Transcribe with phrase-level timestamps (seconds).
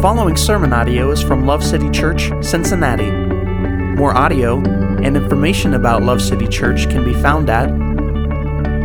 [0.00, 3.10] following sermon audio is from Love City Church, Cincinnati.
[3.10, 7.68] More audio and information about Love City Church can be found at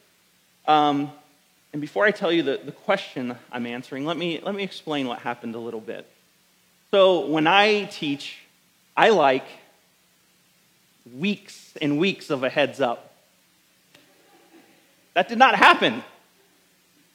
[0.68, 1.14] Um,
[1.72, 5.08] and before I tell you the, the question I'm answering, let me, let me explain
[5.08, 6.08] what happened a little bit.
[6.92, 8.38] So, when I teach,
[8.98, 9.46] I like
[11.16, 13.14] weeks and weeks of a heads up.
[15.14, 16.04] That did not happen.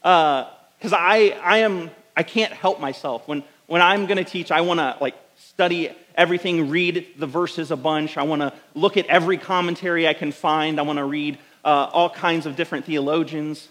[0.01, 3.27] Because uh, I, I, am, I can't help myself.
[3.27, 7.71] When, when I'm going to teach, I want to like study everything, read the verses
[7.71, 8.17] a bunch.
[8.17, 10.79] I want to look at every commentary I can find.
[10.79, 13.69] I want to read uh, all kinds of different theologians.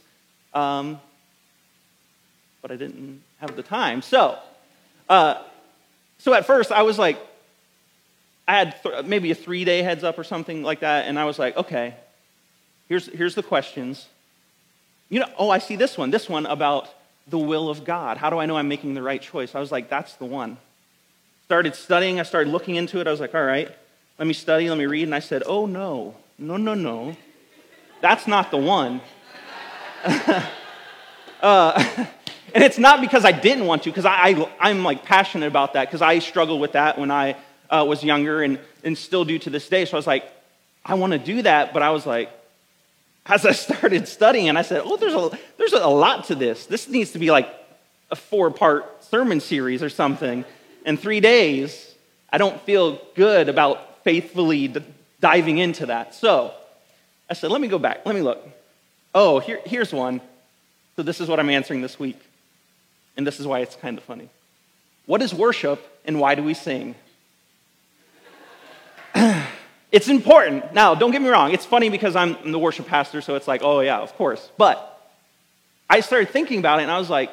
[0.53, 0.99] Um,
[2.61, 4.01] but I didn't have the time.
[4.01, 4.37] So,
[5.09, 5.41] uh,
[6.17, 7.17] so at first I was like,
[8.47, 11.25] I had th- maybe a three day heads up or something like that, and I
[11.25, 11.95] was like, okay,
[12.89, 14.07] here's, here's the questions.
[15.09, 16.89] You know, oh, I see this one, this one about
[17.27, 18.17] the will of God.
[18.17, 19.55] How do I know I'm making the right choice?
[19.55, 20.57] I was like, that's the one.
[21.45, 23.07] Started studying, I started looking into it.
[23.07, 23.69] I was like, all right,
[24.17, 25.03] let me study, let me read.
[25.03, 27.15] And I said, oh, no, no, no, no.
[28.01, 29.01] That's not the one.
[31.41, 31.83] uh,
[32.53, 35.73] and it's not because I didn't want to, because I, I, am like passionate about
[35.73, 37.37] that, because I struggled with that when I
[37.69, 39.85] uh, was younger and, and still do to this day.
[39.85, 40.25] So I was like,
[40.85, 42.29] I want to do that, but I was like,
[43.25, 46.65] as I started studying, I said, oh, there's a, there's a lot to this.
[46.65, 47.49] This needs to be like
[48.11, 50.43] a four part sermon series or something.
[50.85, 51.95] In three days,
[52.29, 54.83] I don't feel good about faithfully d-
[55.21, 56.13] diving into that.
[56.13, 56.53] So
[57.29, 58.45] I said, let me go back, let me look.
[59.15, 60.21] Oh, here, here's one.
[60.95, 62.19] So this is what I'm answering this week.
[63.15, 64.29] And this is why it's kind of funny.
[65.05, 66.95] What is worship and why do we sing?
[69.91, 70.73] it's important.
[70.73, 71.51] Now, don't get me wrong.
[71.51, 74.49] It's funny because I'm the worship pastor, so it's like, oh, yeah, of course.
[74.57, 74.89] But
[75.89, 77.29] I started thinking about it and I was like,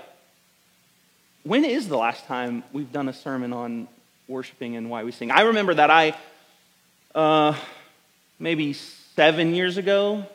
[1.42, 3.88] when is the last time we've done a sermon on
[4.28, 5.30] worshiping and why we sing?
[5.30, 6.14] I remember that I,
[7.14, 7.56] uh,
[8.38, 10.26] maybe seven years ago,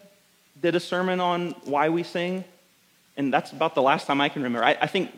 [0.61, 2.43] did a sermon on why we sing,
[3.17, 4.65] and that's about the last time I can remember.
[4.65, 5.11] I, I think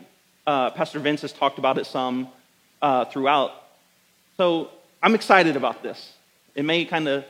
[0.46, 2.28] uh, Pastor Vince has talked about it some
[2.80, 3.52] uh, throughout.
[4.36, 4.70] So
[5.02, 6.12] I'm excited about this.
[6.54, 7.24] It may kind of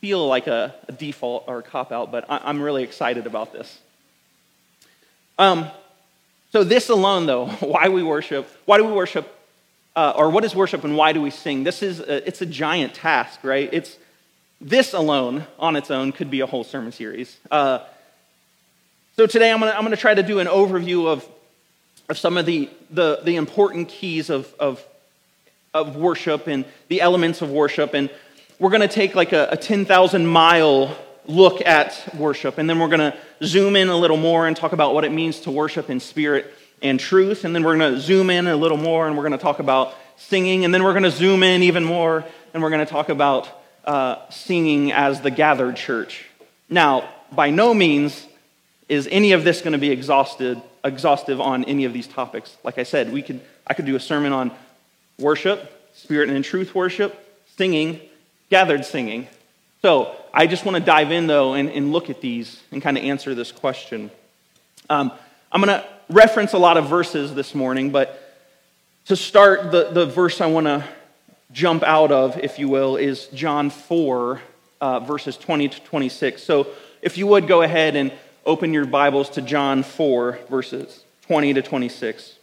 [0.00, 3.52] feel like a, a, default or a cop out, but I, am really excited about
[3.52, 3.78] this.
[5.38, 5.70] Um,
[6.50, 9.32] so this alone, though, why we worship, why do we worship,
[9.94, 11.62] uh, or what is worship and why do we sing?
[11.64, 13.68] This is a, it's a giant task, right?
[13.72, 13.96] It's
[14.62, 17.36] this alone, on its own, could be a whole sermon series.
[17.50, 17.80] Uh,
[19.16, 21.28] so today I'm going to try to do an overview of,
[22.08, 24.82] of some of the, the, the important keys of, of,
[25.74, 27.92] of worship and the elements of worship.
[27.92, 28.08] And
[28.60, 30.96] we're going to take like a, a 10,000 mile
[31.26, 32.58] look at worship.
[32.58, 35.10] And then we're going to zoom in a little more and talk about what it
[35.10, 37.44] means to worship in spirit and truth.
[37.44, 39.58] And then we're going to zoom in a little more and we're going to talk
[39.58, 40.64] about singing.
[40.64, 42.24] And then we're going to zoom in even more
[42.54, 46.24] and we're going to talk about uh, singing as the gathered church.
[46.68, 48.26] Now, by no means
[48.88, 52.56] is any of this going to be exhausted, exhaustive on any of these topics.
[52.62, 54.50] Like I said, we could, I could do a sermon on
[55.18, 57.18] worship, spirit and truth worship,
[57.56, 58.00] singing,
[58.50, 59.28] gathered singing.
[59.80, 62.96] So I just want to dive in, though, and, and look at these and kind
[62.96, 64.10] of answer this question.
[64.88, 65.12] Um,
[65.50, 68.18] I'm going to reference a lot of verses this morning, but
[69.06, 70.86] to start, the, the verse I want to
[71.52, 74.40] jump out of, if you will, is John 4,
[74.80, 76.42] uh, verses 20 to 26.
[76.42, 76.66] So
[77.02, 78.12] if you would go ahead and
[78.44, 82.36] open your Bibles to John 4, verses 20 to 26.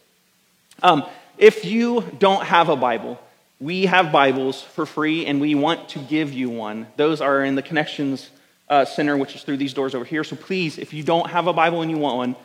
[0.82, 1.04] Um,
[1.38, 3.20] if you don't have a Bible,
[3.60, 6.86] we have Bibles for free and we want to give you one.
[6.96, 8.30] Those are in the Connections
[8.68, 10.24] uh, Center, which is through these doors over here.
[10.24, 12.36] So please, if you don't have a Bible and you want one,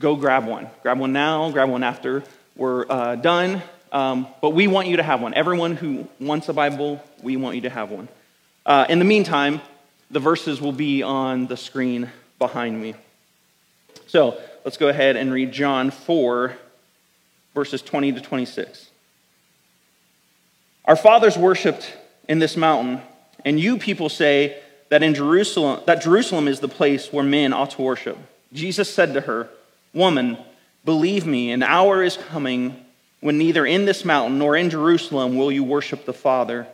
[0.00, 0.68] go grab one.
[0.82, 2.24] Grab one now, grab one after
[2.56, 3.62] we're uh, done.
[3.92, 5.34] Um, but we want you to have one.
[5.34, 8.08] Everyone who wants a Bible, we want you to have one.
[8.64, 9.60] Uh, in the meantime,
[10.10, 12.94] the verses will be on the screen behind me.
[14.06, 16.56] So let's go ahead and read John 4,
[17.54, 18.90] verses 20 to 26.
[20.86, 21.94] Our fathers worshipped
[22.28, 23.02] in this mountain,
[23.44, 27.72] and you people say that in Jerusalem that Jerusalem is the place where men ought
[27.72, 28.18] to worship.
[28.52, 29.48] Jesus said to her,
[29.94, 30.38] "Woman,
[30.84, 32.84] believe me, an hour is coming
[33.22, 36.66] when neither in this mountain nor in Jerusalem will you worship the Father.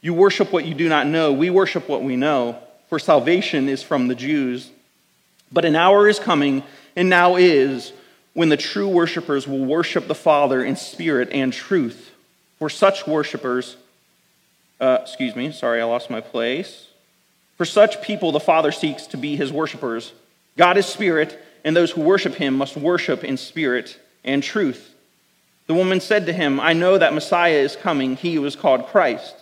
[0.00, 1.30] You worship what you do not know.
[1.30, 4.70] We worship what we know, for salvation is from the Jews.
[5.52, 6.62] But an hour is coming,
[6.96, 7.92] and now is,
[8.32, 12.12] when the true worshipers will worship the Father in spirit and truth.
[12.58, 13.76] For such worshipers,
[14.80, 16.86] uh, excuse me, sorry, I lost my place.
[17.58, 20.14] For such people, the Father seeks to be his worshipers.
[20.56, 24.94] God is spirit, and those who worship him must worship in spirit and truth.
[25.68, 28.86] The woman said to him, I know that Messiah is coming, he who is called
[28.86, 29.36] Christ.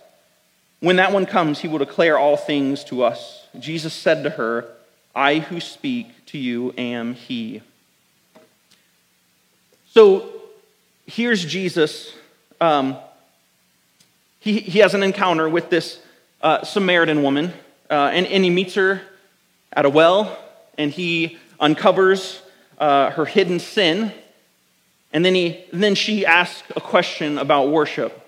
[0.81, 3.47] When that one comes, he will declare all things to us.
[3.59, 4.67] Jesus said to her,
[5.15, 7.63] I who speak to you am he.
[9.87, 10.31] So
[11.07, 12.13] here's Jesus.
[12.61, 12.97] Um,
[14.41, 16.01] he, he has an encounter with this
[16.43, 17.53] uh, Samaritan woman,
[17.89, 19.01] uh, and, and he meets her
[19.73, 20.37] at a well,
[20.77, 22.43] and he uncovers
[22.79, 24.13] uh, her hidden sin.
[25.17, 28.21] And then, he, then she asks a question about worship.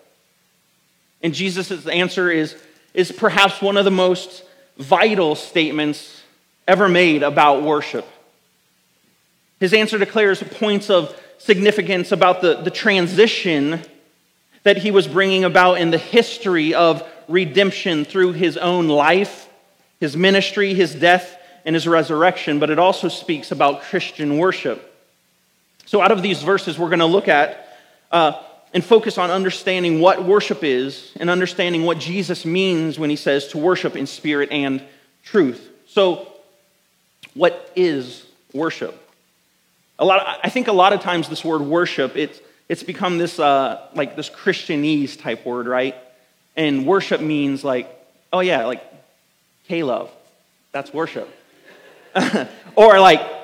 [1.23, 2.57] And Jesus' answer is,
[2.95, 4.43] is perhaps one of the most
[4.79, 6.23] vital statements
[6.67, 8.07] ever made about worship.
[9.61, 13.83] His answer declares points of significance about the, the transition
[14.63, 19.47] that he was bringing about in the history of redemption through his own life,
[20.01, 21.37] his ministry, his death,
[21.67, 24.87] and his resurrection, but it also speaks about Christian worship.
[25.89, 27.67] So, out of these verses, we're going to look at
[28.13, 28.43] uh,
[28.75, 33.49] and focus on understanding what worship is and understanding what Jesus means when he says
[33.49, 34.83] to worship in spirit and
[35.25, 35.67] truth.
[35.87, 36.31] So,
[37.33, 39.03] what is worship?
[39.99, 42.39] A lot, I think a lot of times this word worship, it's,
[42.69, 45.97] it's become this, uh, like this Christianese type word, right?
[46.55, 47.89] And worship means like,
[48.31, 48.85] oh yeah, like
[49.69, 50.11] K-love.
[50.71, 51.35] That's worship.
[52.77, 53.38] or like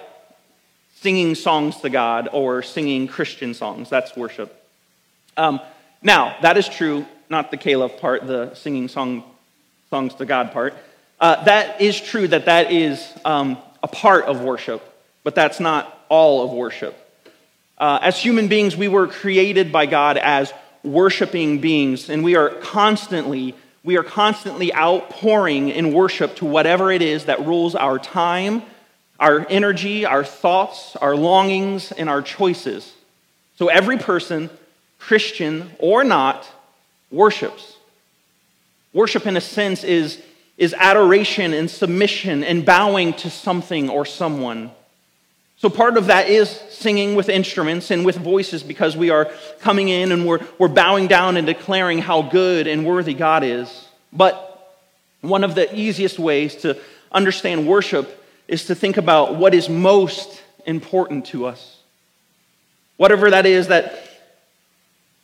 [1.04, 3.90] singing songs to God or singing Christian songs.
[3.90, 4.50] That's worship.
[5.36, 5.60] Um,
[6.00, 9.22] now, that is true, not the K-love part, the singing song,
[9.90, 10.72] songs to God part.
[11.20, 14.80] Uh, that is true that that is um, a part of worship,
[15.24, 16.94] but that's not all of worship.
[17.76, 22.48] Uh, as human beings, we were created by God as worshiping beings, and we are
[22.48, 28.62] constantly we are constantly outpouring in worship to whatever it is that rules our time,
[29.24, 32.92] our energy, our thoughts, our longings, and our choices.
[33.56, 34.50] So every person,
[34.98, 36.46] Christian or not,
[37.10, 37.78] worships.
[38.92, 40.20] Worship, in a sense, is,
[40.58, 44.70] is adoration and submission and bowing to something or someone.
[45.56, 49.30] So, part of that is singing with instruments and with voices because we are
[49.60, 53.88] coming in and we're, we're bowing down and declaring how good and worthy God is.
[54.12, 54.76] But
[55.22, 56.78] one of the easiest ways to
[57.10, 61.78] understand worship is to think about what is most important to us.
[62.96, 64.08] Whatever that is, that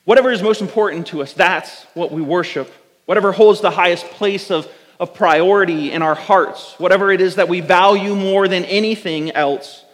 [0.05, 2.73] whatever is most important to us, that's what we worship.
[3.07, 7.49] Whatever holds the highest place of, of priority in our hearts, whatever it is that
[7.49, 9.85] we value more than anything else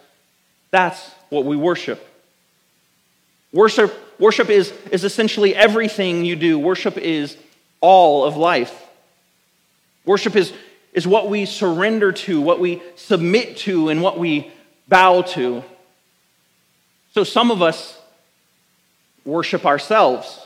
[0.71, 2.03] that's what we worship.
[3.53, 7.37] Worship, worship is, is essentially everything you do, worship is
[7.81, 8.85] all of life.
[10.05, 10.53] Worship is,
[10.93, 14.51] is what we surrender to, what we submit to, and what we
[14.87, 15.63] bow to.
[17.13, 17.99] So some of us
[19.25, 20.45] worship ourselves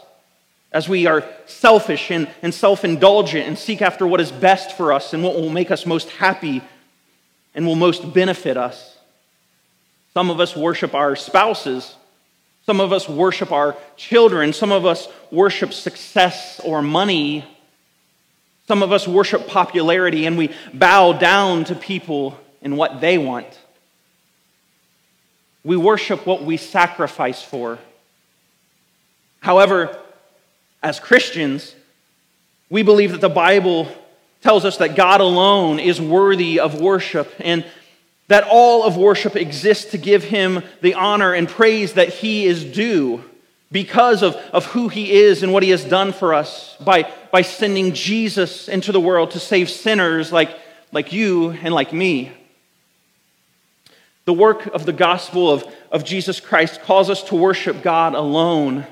[0.72, 4.94] as we are selfish and, and self indulgent and seek after what is best for
[4.94, 6.62] us and what will make us most happy
[7.54, 8.98] and will most benefit us.
[10.14, 11.96] Some of us worship our spouses.
[12.66, 14.54] Some of us worship our children.
[14.54, 17.46] Some of us worship success or money.
[18.72, 23.60] Some of us worship popularity and we bow down to people and what they want.
[25.66, 27.80] We worship what we sacrifice for.
[29.42, 30.00] However,
[30.82, 31.76] as Christians,
[32.70, 33.90] we believe that the Bible
[34.42, 37.66] tells us that God alone is worthy of worship and
[38.30, 42.64] that all of worship exists to give him the honor and praise that he is
[42.64, 43.22] due
[43.72, 47.42] because of, of who he is and what he has done for us by, by
[47.42, 50.58] sending Jesus into the world to save sinners like,
[50.92, 52.32] like you and like me.
[54.26, 58.86] The work of the gospel of, of Jesus Christ calls us to worship God alone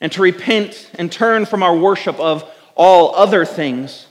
[0.00, 4.06] and to repent and turn from our worship of all other things.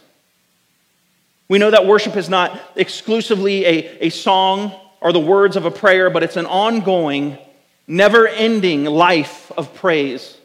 [1.47, 5.71] We know that worship is not exclusively a, a song or the words of a
[5.71, 7.37] prayer, but it's an ongoing,
[7.87, 10.37] never ending life of praise.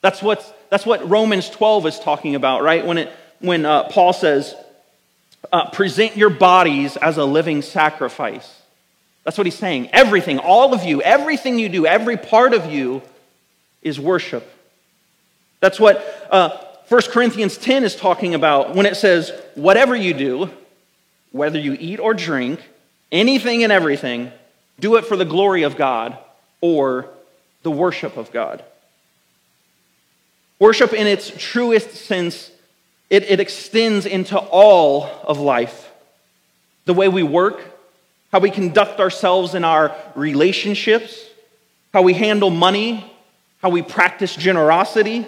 [0.00, 2.84] That's, what's, that's what Romans 12 is talking about, right?
[2.86, 4.54] When, it, when uh, Paul says,
[5.52, 8.60] uh, present your bodies as a living sacrifice.
[9.24, 9.90] That's what he's saying.
[9.92, 13.02] Everything, all of you, everything you do, every part of you
[13.82, 14.50] is worship.
[15.60, 16.56] That's what uh,
[16.88, 20.50] 1 Corinthians 10 is talking about when it says, whatever you do,
[21.32, 22.60] whether you eat or drink,
[23.12, 24.32] anything and everything,
[24.80, 26.18] do it for the glory of God
[26.60, 27.08] or
[27.62, 28.62] the worship of God.
[30.58, 32.50] Worship, in its truest sense,
[33.10, 35.90] it, it extends into all of life.
[36.84, 37.62] The way we work,
[38.32, 41.24] how we conduct ourselves in our relationships,
[41.92, 43.10] how we handle money,
[43.62, 45.26] how we practice generosity.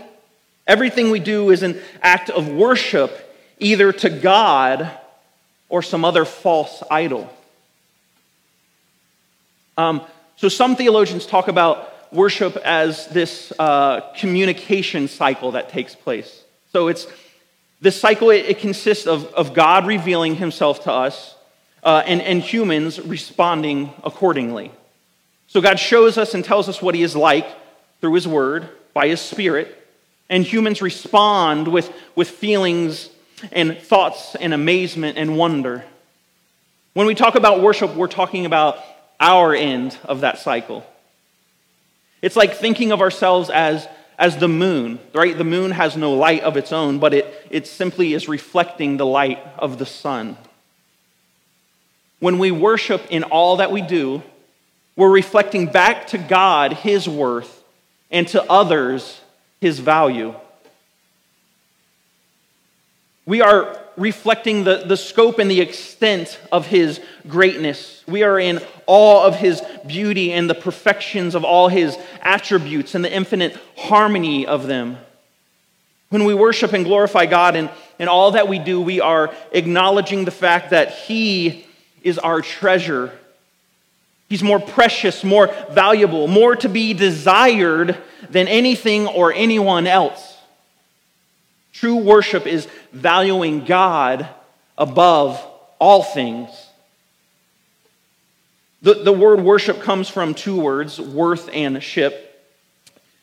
[0.67, 4.91] Everything we do is an act of worship, either to God
[5.69, 7.33] or some other false idol.
[9.77, 10.03] Um,
[10.37, 16.45] so, some theologians talk about worship as this uh, communication cycle that takes place.
[16.73, 17.07] So, it's
[17.81, 21.35] this cycle, it, it consists of, of God revealing himself to us
[21.83, 24.71] uh, and, and humans responding accordingly.
[25.47, 27.47] So, God shows us and tells us what he is like
[28.01, 29.77] through his word, by his spirit,
[30.29, 33.11] and humans respond with, with feelings
[33.53, 35.85] and thoughts and amazement and wonder.
[36.95, 38.79] When we talk about worship, we're talking about
[39.21, 40.85] our end of that cycle.
[42.23, 43.87] It's like thinking of ourselves as,
[44.19, 45.37] as the moon, right?
[45.37, 49.07] The moon has no light of its own, but it, it simply is reflecting the
[49.07, 50.37] light of the sun.
[52.19, 54.23] When we worship in all that we do,
[54.97, 57.63] we're reflecting back to God His worth
[58.11, 59.21] and to others
[59.61, 60.35] His value.
[63.25, 68.03] We are reflecting the, the scope and the extent of his greatness.
[68.09, 73.05] We are in awe of his beauty and the perfections of all his attributes and
[73.05, 74.97] the infinite harmony of them.
[76.09, 80.25] When we worship and glorify God in, in all that we do, we are acknowledging
[80.25, 81.67] the fact that he
[82.03, 83.13] is our treasure.
[84.31, 87.99] He's more precious, more valuable, more to be desired
[88.31, 90.30] than anything or anyone else.
[91.73, 94.29] True worship is valuing God
[94.77, 95.45] above
[95.79, 96.51] all things.
[98.83, 102.27] The, the word worship comes from two words, worth and ship,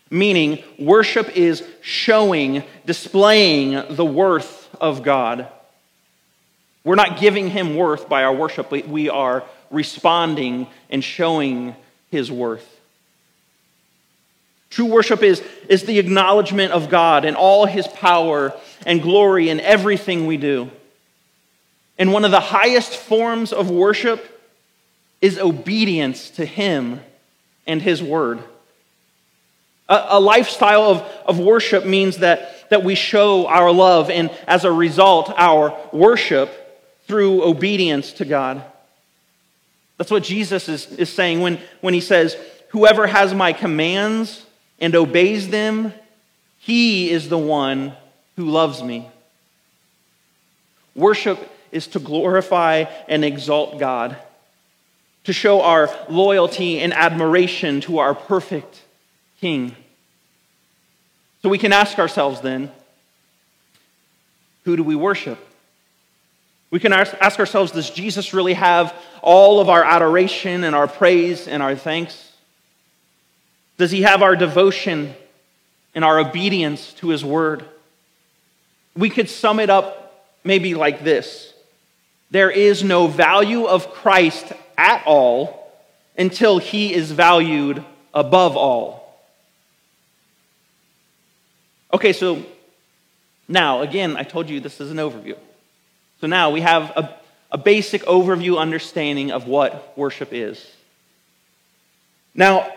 [0.09, 5.47] meaning worship is showing, displaying the worth of God.
[6.83, 11.75] We're not giving him worth by our worship, we are responding and showing
[12.11, 12.76] his worth.
[14.69, 18.53] True worship is, is the acknowledgement of God and all his power
[18.85, 20.69] and glory in everything we do.
[21.97, 24.33] And one of the highest forms of worship
[25.21, 26.99] is obedience to him
[27.65, 28.39] and his word.
[29.89, 34.63] A, a lifestyle of, of worship means that, that we show our love and, as
[34.63, 36.51] a result, our worship
[37.07, 38.63] through obedience to God.
[39.97, 42.37] That's what Jesus is, is saying when, when he says,
[42.69, 44.45] Whoever has my commands
[44.79, 45.93] and obeys them,
[46.59, 47.93] he is the one
[48.35, 49.09] who loves me.
[50.95, 51.39] Worship
[51.71, 54.17] is to glorify and exalt God,
[55.25, 58.81] to show our loyalty and admiration to our perfect
[59.39, 59.75] King.
[61.41, 62.71] So we can ask ourselves then
[64.65, 65.39] who do we worship?
[66.71, 71.47] We can ask ourselves does Jesus really have all of our adoration and our praise
[71.47, 72.26] and our thanks?
[73.77, 75.13] Does he have our devotion
[75.93, 77.63] and our obedience to his word?
[78.95, 81.53] We could sum it up maybe like this
[82.31, 85.71] There is no value of Christ at all
[86.17, 88.97] until he is valued above all.
[91.93, 92.43] Okay, so
[93.47, 95.37] now, again, I told you this is an overview.
[96.19, 97.17] So now we have a,
[97.51, 100.65] a basic overview understanding of what worship is.
[102.33, 102.71] Now,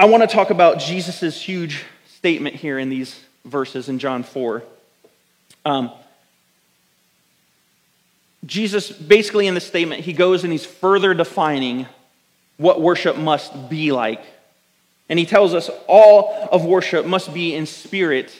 [0.00, 4.62] I want to talk about Jesus' huge statement here in these verses in John 4.
[5.64, 5.90] Um,
[8.46, 11.86] Jesus, basically, in this statement, he goes and he's further defining
[12.58, 14.24] what worship must be like.
[15.08, 18.32] And he tells us all of worship must be in spirit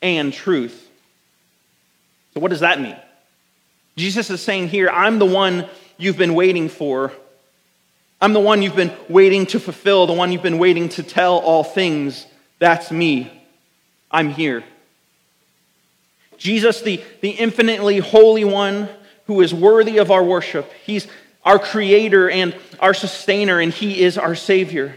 [0.00, 0.88] and truth.
[2.32, 2.96] So, what does that mean?
[3.96, 5.68] Jesus is saying here, I'm the one
[5.98, 7.12] you've been waiting for
[8.20, 11.38] I'm the one you've been waiting to fulfill, the one you've been waiting to tell
[11.38, 12.26] all things.
[12.58, 13.32] That's me.
[14.10, 14.62] I'm here.
[16.36, 18.88] Jesus, the, the infinitely holy one
[19.26, 21.06] who is worthy of our worship, he's
[21.44, 24.94] our creator and our sustainer, and he is our savior.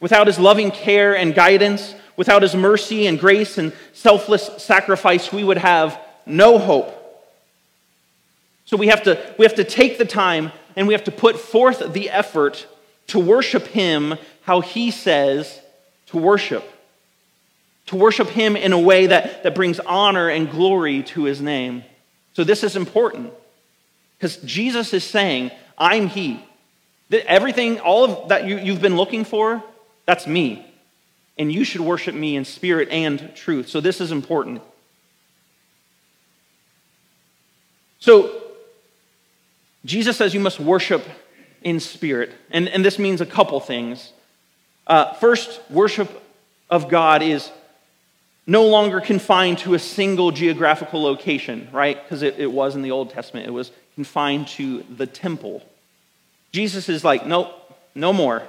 [0.00, 5.44] Without his loving care and guidance, without his mercy and grace and selfless sacrifice, we
[5.44, 7.03] would have no hope.
[8.64, 11.38] So we have to, we have to take the time and we have to put
[11.38, 12.66] forth the effort
[13.08, 15.60] to worship Him how He says
[16.06, 16.64] to worship.
[17.86, 21.84] To worship Him in a way that, that brings honor and glory to His name.
[22.32, 23.32] So, this is important
[24.18, 26.44] because Jesus is saying, I'm He.
[27.10, 29.62] Everything, all of that you, you've been looking for,
[30.06, 30.66] that's me.
[31.36, 33.68] And you should worship me in spirit and truth.
[33.68, 34.62] So this is important.
[37.98, 38.43] So
[39.84, 41.04] Jesus says you must worship
[41.62, 42.32] in spirit.
[42.50, 44.12] And, and this means a couple things.
[44.86, 46.22] Uh, first, worship
[46.70, 47.50] of God is
[48.46, 52.02] no longer confined to a single geographical location, right?
[52.02, 55.62] Because it, it was in the Old Testament, it was confined to the temple.
[56.52, 57.50] Jesus is like, nope,
[57.94, 58.42] no more.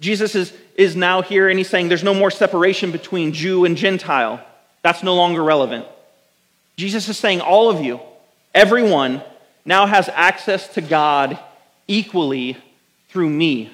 [0.00, 3.76] Jesus is, is now here and he's saying there's no more separation between Jew and
[3.76, 4.44] Gentile.
[4.82, 5.86] That's no longer relevant.
[6.76, 7.98] Jesus is saying all of you,
[8.54, 9.22] everyone,
[9.68, 11.38] now has access to God
[11.86, 12.56] equally
[13.10, 13.70] through me.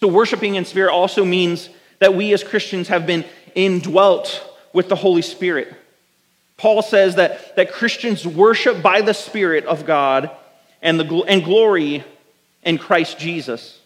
[0.00, 1.70] So, worshiping in spirit also means
[2.00, 3.24] that we as Christians have been
[3.54, 5.72] indwelt with the Holy Spirit.
[6.56, 10.28] Paul says that, that Christians worship by the Spirit of God
[10.82, 12.04] and, the, and glory
[12.64, 13.80] in Christ Jesus.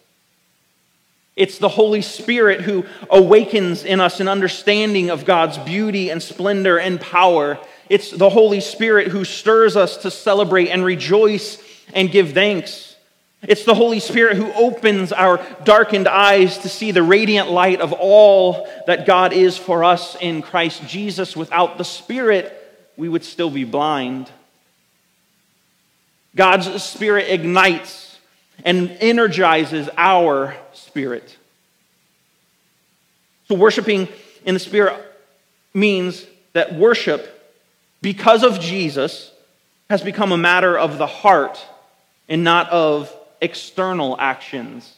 [1.35, 6.79] It's the Holy Spirit who awakens in us an understanding of God's beauty and splendor
[6.79, 7.59] and power.
[7.89, 11.61] It's the Holy Spirit who stirs us to celebrate and rejoice
[11.93, 12.95] and give thanks.
[13.41, 17.93] It's the Holy Spirit who opens our darkened eyes to see the radiant light of
[17.93, 21.35] all that God is for us in Christ Jesus.
[21.35, 22.53] Without the Spirit,
[22.97, 24.29] we would still be blind.
[26.35, 28.17] God's Spirit ignites
[28.65, 31.37] and energizes our spirit.
[33.47, 34.09] So, worshiping
[34.45, 35.01] in the Spirit
[35.73, 37.38] means that worship,
[38.01, 39.31] because of Jesus,
[39.89, 41.65] has become a matter of the heart
[42.27, 44.93] and not of external actions.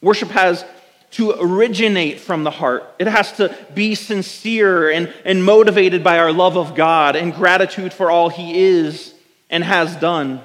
[0.00, 0.64] Worship has
[1.12, 2.84] to originate from the heart.
[2.98, 7.92] It has to be sincere and, and motivated by our love of God and gratitude
[7.92, 9.14] for all He is
[9.50, 10.40] and has done.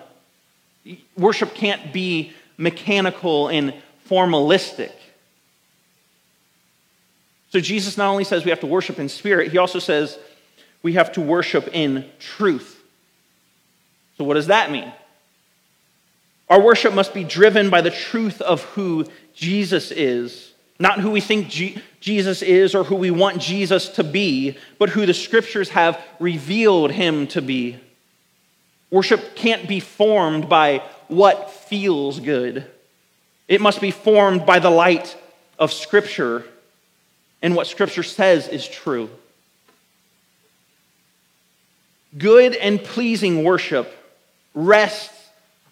[1.17, 3.73] Worship can't be mechanical and
[4.09, 4.91] formalistic.
[7.51, 10.17] So Jesus not only says we have to worship in spirit, He also says
[10.83, 12.81] we have to worship in truth.
[14.17, 14.91] So, what does that mean?
[16.49, 21.21] Our worship must be driven by the truth of who Jesus is, not who we
[21.21, 25.69] think G- Jesus is or who we want Jesus to be, but who the scriptures
[25.69, 27.79] have revealed him to be.
[28.91, 32.67] Worship can't be formed by what feels good.
[33.47, 35.17] It must be formed by the light
[35.57, 36.45] of Scripture
[37.41, 39.09] and what Scripture says is true.
[42.17, 43.91] Good and pleasing worship
[44.53, 45.13] rests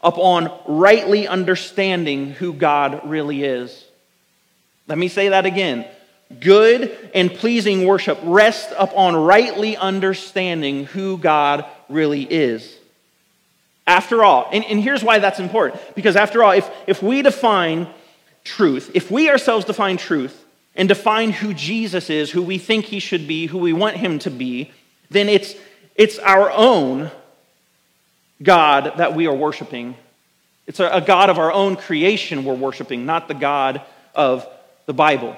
[0.02, 3.86] upon rightly understanding who God really is.
[4.88, 5.86] Let me say that again.
[6.40, 12.78] Good and pleasing worship rests upon rightly understanding who God really is.
[13.86, 17.88] After all, and, and here's why that's important because after all, if, if we define
[18.44, 23.00] truth, if we ourselves define truth and define who Jesus is, who we think he
[23.00, 24.72] should be, who we want him to be,
[25.10, 25.56] then it's,
[26.02, 27.12] it's our own
[28.42, 29.96] God that we are worshiping.
[30.66, 33.84] It's a, God of our own creation we're worshiping, not the God
[34.16, 34.48] of
[34.88, 35.38] the Bible.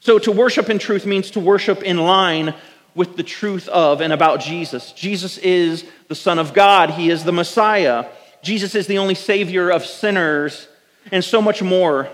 [0.00, 2.54] So, to worship in truth means to worship in line
[2.94, 4.92] with the truth of and about Jesus.
[4.92, 8.06] Jesus is the Son of God, He is the Messiah.
[8.40, 10.66] Jesus is the only Savior of sinners,
[11.10, 12.08] and so much more.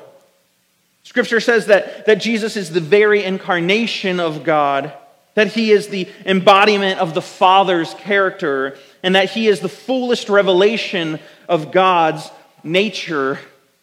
[1.08, 4.92] Scripture says that, that Jesus is the very incarnation of God
[5.38, 10.28] that he is the embodiment of the Father's character, and that he is the fullest
[10.28, 12.28] revelation of God's
[12.64, 13.38] nature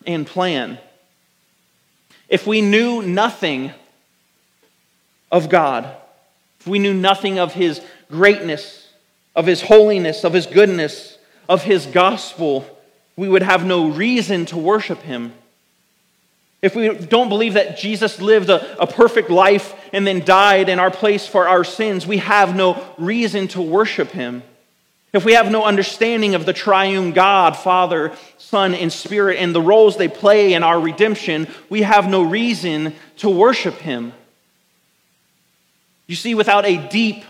[0.05, 0.77] and plan.
[2.27, 3.71] If we knew nothing
[5.31, 5.95] of God,
[6.59, 7.79] if we knew nothing of his
[8.11, 8.89] greatness,
[9.33, 12.65] of his holiness, of his goodness, of his gospel,
[13.15, 15.31] we would have no reason to worship him.
[16.61, 20.79] If we don't believe that Jesus lived a, a, perfect life and then died in
[20.79, 24.41] our place for our sins, we have no reason to worship him.
[25.13, 29.61] If we have no understanding of the triune God, Father, Son, and Spirit, and the
[29.61, 34.11] roles they play in our redemption, we have no reason to worship him.
[36.07, 37.23] You see, without a deep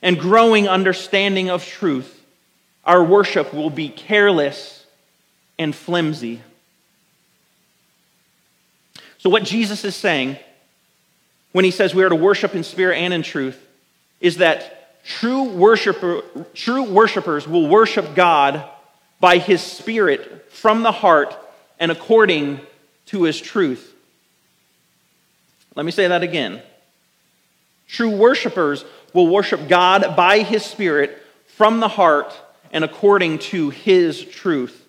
[0.00, 2.22] and growing understanding of truth,
[2.84, 4.86] our worship will be careless
[5.58, 6.40] and flimsy.
[9.18, 10.36] So, what Jesus is saying
[11.52, 13.58] when he says we are to worship in spirit and in truth
[14.20, 16.22] is that true, worshiper,
[16.54, 18.64] true worshipers will worship God
[19.20, 21.36] by his spirit from the heart
[21.78, 22.60] and according
[23.06, 23.94] to his truth.
[25.74, 26.60] Let me say that again.
[27.88, 32.36] True worshipers will worship God by his spirit from the heart
[32.72, 34.86] and according to his truth.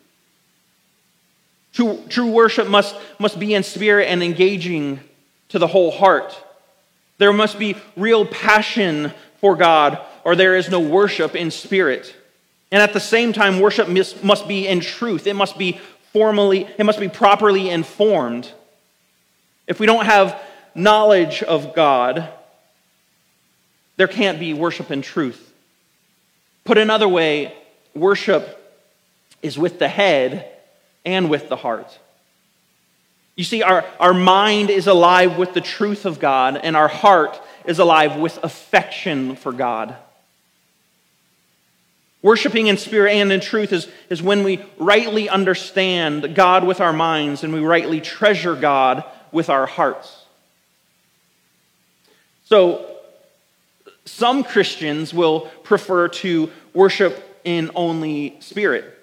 [1.74, 5.00] True, true worship must, must be in spirit and engaging
[5.50, 6.38] to the whole heart.
[7.18, 12.16] There must be real passion for God, or there is no worship in spirit.
[12.72, 13.88] And at the same time, worship
[14.24, 15.28] must be in truth.
[15.28, 15.80] It must be
[16.14, 18.52] formally, it must be properly informed.
[19.68, 20.40] If we don't have
[20.74, 22.30] knowledge of God,
[23.98, 25.52] there can't be worship in truth.
[26.64, 27.54] Put another way,
[27.94, 28.56] worship
[29.42, 30.59] is with the head
[31.06, 32.00] and with the heart.
[33.36, 37.40] You see, our, our mind is alive with the truth of God, and our heart
[37.66, 39.96] is alive with affection for God.
[42.22, 46.92] Worshipping in spirit and in truth is, is when we rightly understand God with our
[46.92, 50.26] minds and we rightly treasure God with our hearts.
[52.44, 52.86] So,
[54.04, 58.99] some Christians will prefer to worship in only spirit.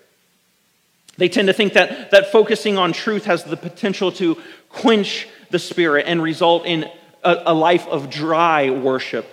[1.17, 4.37] They tend to think that, that focusing on truth has the potential to
[4.69, 6.85] quench the spirit and result in
[7.25, 9.27] a, a life of dry worship.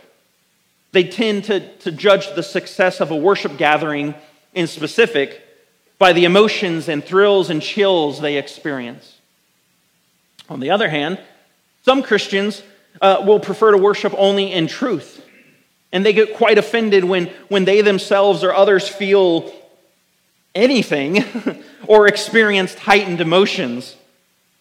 [0.91, 4.15] They tend to, to judge the success of a worship gathering
[4.53, 5.41] in specific
[5.97, 9.17] by the emotions and thrills and chills they experience.
[10.49, 11.19] On the other hand,
[11.83, 12.61] some Christians
[13.01, 15.25] uh, will prefer to worship only in truth.
[15.91, 19.53] And they get quite offended when, when they themselves or others feel
[20.55, 21.23] anything
[21.87, 23.95] or experienced heightened emotions.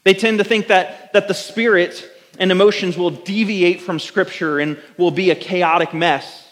[0.04, 2.08] They tend to think that, that the spirit
[2.38, 6.48] and emotions will deviate from Scripture and will be a chaotic mess.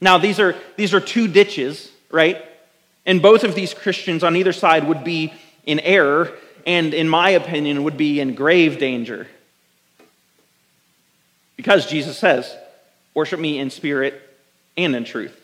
[0.00, 2.44] Now, these are, these are two ditches, right?
[3.06, 5.32] And both of these Christians on either side would be
[5.64, 6.32] in error,
[6.66, 9.26] and in my opinion, would be in grave danger.
[11.56, 12.54] Because Jesus says,
[13.12, 14.22] Worship me in spirit
[14.76, 15.36] and in truth.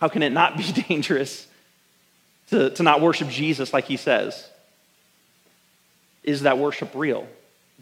[0.00, 1.46] How can it not be dangerous
[2.50, 4.48] to, to not worship Jesus like he says?
[6.22, 7.26] Is that worship real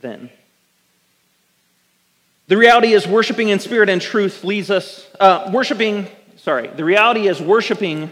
[0.01, 0.31] then?
[2.47, 7.29] The reality is, worshiping in spirit and truth leads us, uh, worshiping, sorry, the reality
[7.29, 8.11] is, worshiping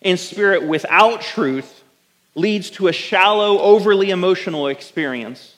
[0.00, 1.84] in spirit without truth
[2.34, 5.54] leads to a shallow, overly emotional experience.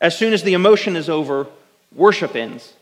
[0.00, 1.46] As soon as the emotion is over,
[1.94, 2.72] worship ends.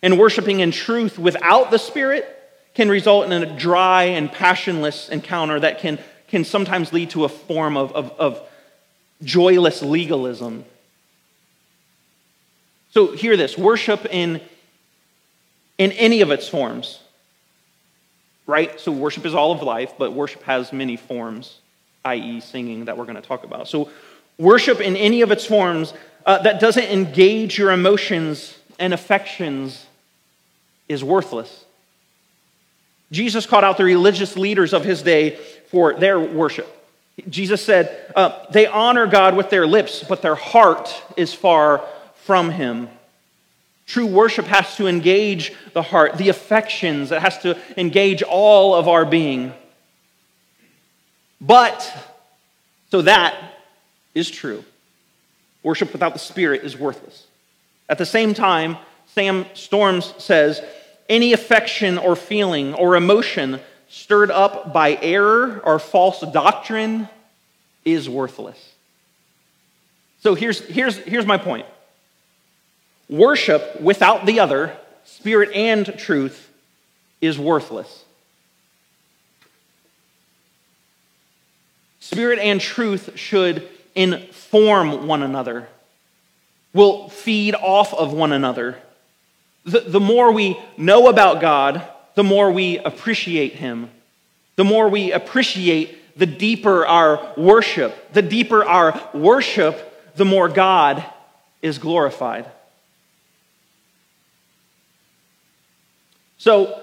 [0.00, 2.35] And worshiping in truth without the spirit
[2.76, 7.28] can result in a dry and passionless encounter that can, can sometimes lead to a
[7.28, 8.42] form of, of, of
[9.24, 10.62] joyless legalism.
[12.90, 14.42] So, hear this worship in,
[15.78, 17.00] in any of its forms,
[18.46, 18.78] right?
[18.78, 21.58] So, worship is all of life, but worship has many forms,
[22.04, 23.68] i.e., singing, that we're going to talk about.
[23.68, 23.88] So,
[24.36, 25.94] worship in any of its forms
[26.26, 29.86] uh, that doesn't engage your emotions and affections
[30.90, 31.65] is worthless.
[33.12, 35.38] Jesus called out the religious leaders of his day
[35.70, 36.72] for their worship.
[37.28, 41.84] Jesus said, uh, They honor God with their lips, but their heart is far
[42.24, 42.88] from him.
[43.86, 48.88] True worship has to engage the heart, the affections, it has to engage all of
[48.88, 49.52] our being.
[51.40, 51.94] But,
[52.90, 53.36] so that
[54.14, 54.64] is true.
[55.62, 57.26] Worship without the Spirit is worthless.
[57.88, 58.76] At the same time,
[59.14, 60.60] Sam Storms says,
[61.08, 67.08] any affection or feeling or emotion stirred up by error or false doctrine
[67.84, 68.58] is worthless.
[70.20, 71.66] So here's, here's, here's my point
[73.08, 76.50] worship without the other, spirit and truth,
[77.20, 78.04] is worthless.
[82.00, 85.68] Spirit and truth should inform one another,
[86.72, 88.76] will feed off of one another
[89.66, 93.90] the, the more we know about God, the more we appreciate Him.
[94.54, 98.12] The more we appreciate, the deeper our worship.
[98.12, 101.04] The deeper our worship, the more God
[101.60, 102.46] is glorified.
[106.38, 106.80] So,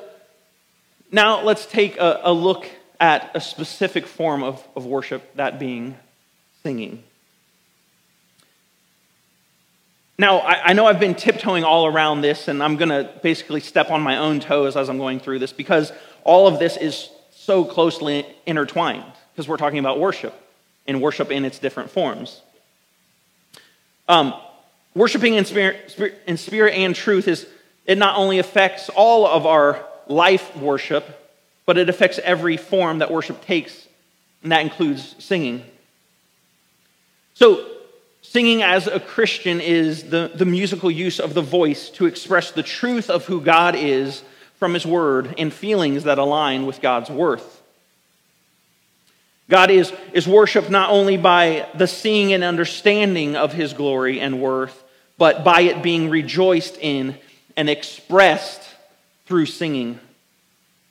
[1.12, 2.68] now let's take a, a, look
[3.00, 5.96] at a specific form of, of worship, that being
[6.64, 7.04] singing.
[10.18, 13.62] Now, I, I know I've been tiptoeing all around this, and I'm going to basically
[13.62, 15.92] step on my own toes as I'm going through this because
[16.24, 20.34] all of this is so closely intertwined because we're talking about worship
[20.86, 22.42] and worship in its different forms.
[24.08, 24.34] Um,
[24.94, 27.48] worshiping in spirit, spirit, in spirit and truth is
[27.86, 31.20] it not only affects all of our life worship,
[31.66, 33.88] but it affects every form that worship takes,
[34.42, 35.64] and that includes singing.
[37.34, 37.68] So,
[38.24, 42.64] Singing as a Christian is the, the musical use of the voice to express the
[42.64, 44.24] truth of who God is
[44.56, 47.62] from His Word and feelings that align with God's worth.
[49.50, 54.42] God is, is worshiped not only by the seeing and understanding of His glory and
[54.42, 54.84] worth,
[55.18, 57.18] but by it being rejoiced in
[57.58, 58.62] and expressed
[59.26, 60.00] through singing.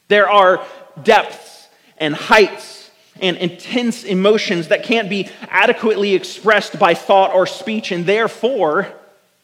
[0.08, 0.64] There are
[1.02, 1.66] depths
[1.96, 2.81] and heights
[3.22, 8.92] and intense emotions that can't be adequately expressed by thought or speech, and therefore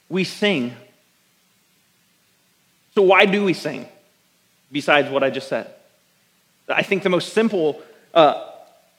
[0.08, 0.74] we sing.
[2.94, 3.86] So, why do we sing,
[4.72, 5.72] besides what I just said?
[6.68, 7.80] I think the most simple
[8.12, 8.44] uh,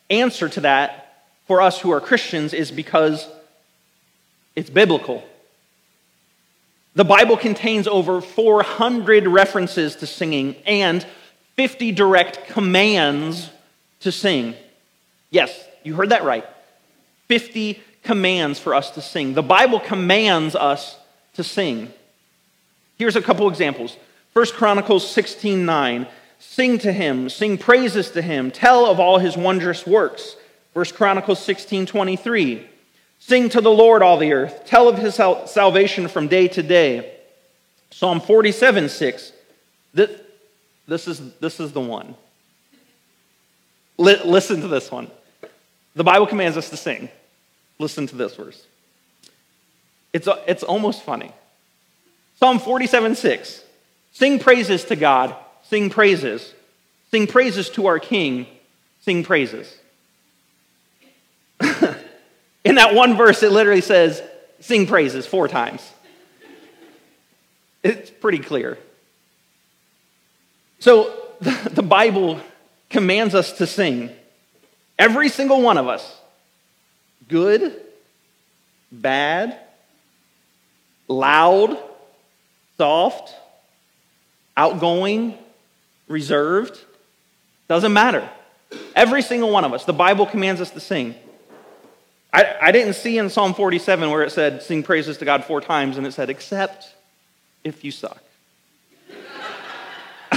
[0.10, 3.28] answer to that for us who are Christians is because
[4.56, 5.24] it's biblical.
[6.96, 11.06] The Bible contains over 400 references to singing and
[11.56, 13.50] 50 direct commands
[14.00, 14.56] to sing.
[15.30, 16.46] Yes, you heard that right.
[17.28, 19.34] 50 commands for us to sing.
[19.34, 20.98] The Bible commands us
[21.36, 21.94] to sing.
[22.98, 23.98] Here's a couple examples.
[24.34, 26.08] 1 Chronicles 16 9.
[26.42, 30.38] Sing to him, sing praises to him, tell of all his wondrous works.
[30.74, 32.66] 1 Chronicles 16 23.
[33.20, 34.64] Sing to the Lord, all the earth.
[34.66, 37.14] Tell of his salvation from day to day.
[37.92, 39.34] Psalm 47 6.
[39.94, 40.22] This,
[40.88, 42.16] this, is, this is the one.
[43.98, 45.12] listen to this one.
[45.96, 47.10] The Bible commands us to sing.
[47.78, 48.66] Listen to this verse.
[50.14, 51.32] It's, it's almost funny.
[52.38, 53.64] Psalm 47 6.
[54.12, 55.36] Sing praises to God.
[55.64, 56.54] Sing praises.
[57.12, 58.48] Sing praises to our King.
[59.02, 59.78] Sing praises.
[62.64, 64.22] In that one verse, it literally says,
[64.60, 65.82] sing praises four times.
[67.84, 68.78] It's pretty clear.
[70.80, 72.40] So the the Bible
[72.90, 74.10] commands us to sing.
[75.00, 76.18] Every single one of us.
[77.30, 77.82] Good,
[78.92, 79.58] bad,
[81.08, 81.78] loud,
[82.78, 83.34] soft,
[84.58, 85.38] outgoing,
[86.10, 86.78] reserved.
[87.70, 88.30] Doesn't matter.
[88.94, 89.86] Every single one of us.
[89.86, 91.16] The Bible commands us to sing.
[92.34, 95.62] I, I didn't see in Psalm 47 where it said, sing praises to God four
[95.62, 96.94] times, and it said, except
[97.64, 98.22] if you suck.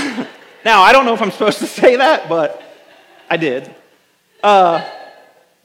[0.64, 2.62] now, I don't know if I'm supposed to say that, but
[3.28, 3.74] I did.
[4.42, 4.84] Uh,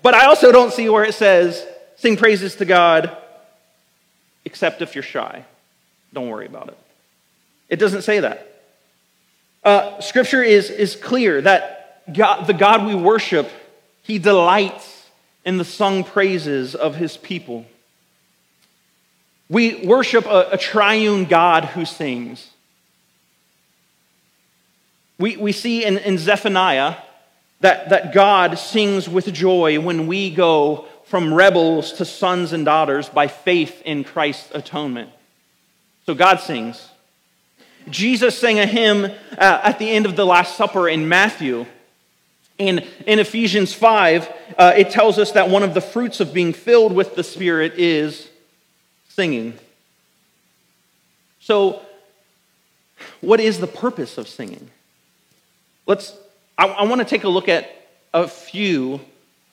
[0.04, 3.16] but I also don't see where it says, sing praises to God,
[4.46, 5.44] except if you're shy.
[6.14, 6.78] Don't worry about it.
[7.70, 8.48] It doesn't say that.
[9.64, 13.50] Uh, scripture is, is clear that God, the God we worship,
[14.04, 15.10] he delights
[15.44, 17.66] in the sung praises of his people.
[19.50, 22.50] We worship a, a triune God who sings.
[25.20, 26.96] We, we see in, in Zephaniah
[27.62, 33.10] that, that God sings with joy when we go from rebels to sons and daughters
[33.10, 35.10] by faith in Christ's atonement.
[36.06, 36.90] So God sings.
[37.90, 41.66] Jesus sang a hymn uh, at the end of the Last Supper in Matthew.
[42.58, 46.54] In, in Ephesians 5, uh, it tells us that one of the fruits of being
[46.54, 48.30] filled with the Spirit is
[49.10, 49.54] singing.
[51.40, 51.82] So,
[53.22, 54.70] what is the purpose of singing?
[55.86, 56.18] Let's,
[56.58, 57.70] I, I want to take a look at
[58.14, 59.00] a few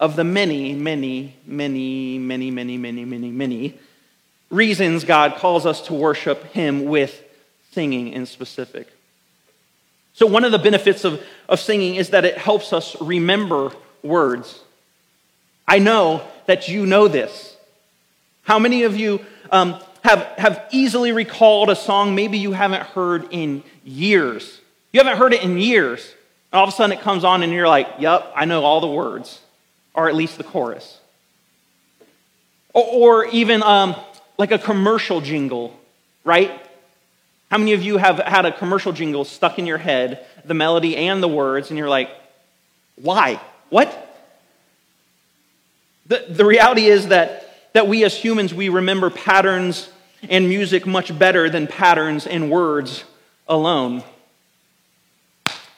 [0.00, 3.78] of the many, many, many, many, many, many, many, many
[4.50, 7.22] reasons God calls us to worship Him with
[7.72, 8.88] singing in specific.
[10.14, 14.60] So, one of the benefits of, of singing is that it helps us remember words.
[15.66, 17.56] I know that you know this.
[18.42, 23.26] How many of you um, have, have easily recalled a song maybe you haven't heard
[23.30, 24.60] in years?
[24.92, 26.14] You haven't heard it in years.
[26.54, 28.80] And all of a sudden it comes on and you're like, yep, I know all
[28.80, 29.40] the words,
[29.92, 31.00] or at least the chorus.
[32.72, 33.96] Or, or even um,
[34.38, 35.76] like a commercial jingle,
[36.22, 36.52] right?
[37.50, 40.96] How many of you have had a commercial jingle stuck in your head, the melody
[40.96, 42.08] and the words, and you're like,
[43.02, 43.40] why?
[43.70, 43.90] What?
[46.06, 49.88] The, the reality is that, that we as humans, we remember patterns
[50.22, 53.02] and music much better than patterns and words
[53.48, 54.04] alone.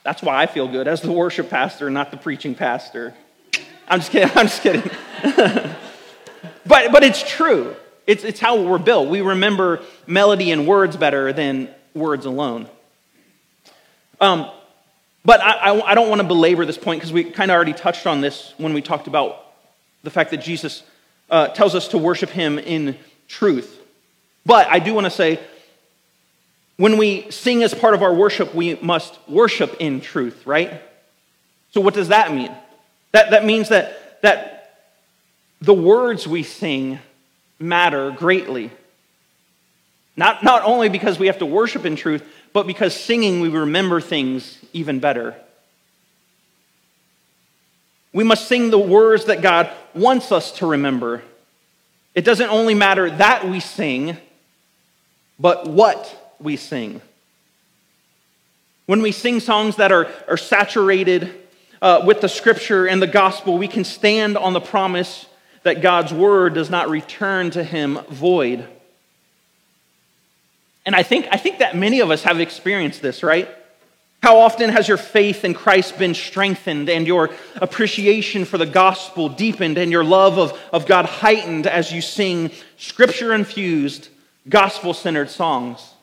[0.07, 3.13] That's why I feel good as the worship pastor, not the preaching pastor.
[3.89, 4.31] I'm just kidding.
[4.37, 4.89] I'm just kidding.
[6.65, 7.75] but, but it's true.
[8.07, 9.09] It's, it's how we're built.
[9.09, 12.69] We remember melody and words better than words alone.
[14.21, 14.49] Um,
[15.25, 17.73] but I, I, I don't want to belabor this point because we kind of already
[17.73, 19.45] touched on this when we talked about
[20.05, 20.85] the fact that Jesus
[21.31, 23.77] uh, tells us to worship him in truth.
[24.45, 25.41] But I do want to say,
[26.77, 30.83] when we sing as part of our worship, we must worship in truth, right?
[31.73, 32.51] So, what does that mean?
[33.13, 34.81] That, that means that, that
[35.61, 36.99] the words we sing
[37.59, 38.71] matter greatly.
[40.17, 44.01] Not, not only because we have to worship in truth, but because singing, we remember
[44.01, 45.35] things even better.
[48.13, 51.23] We must sing the words that God wants us to remember.
[52.15, 54.17] It doesn't only matter that we sing,
[55.39, 57.01] but what we sing.
[58.87, 61.35] When we sing songs that are, are saturated
[61.83, 65.27] uh, with the scripture and the gospel, we can stand on the promise
[65.65, 68.67] that God's word does not return to him void.
[70.85, 73.49] And I think, I think that many of us have experienced this, right?
[74.23, 79.29] How often has your faith in Christ been strengthened and your appreciation for the gospel
[79.29, 84.09] deepened and your love of, of God heightened as you sing scripture infused,
[84.49, 85.95] gospel centered songs?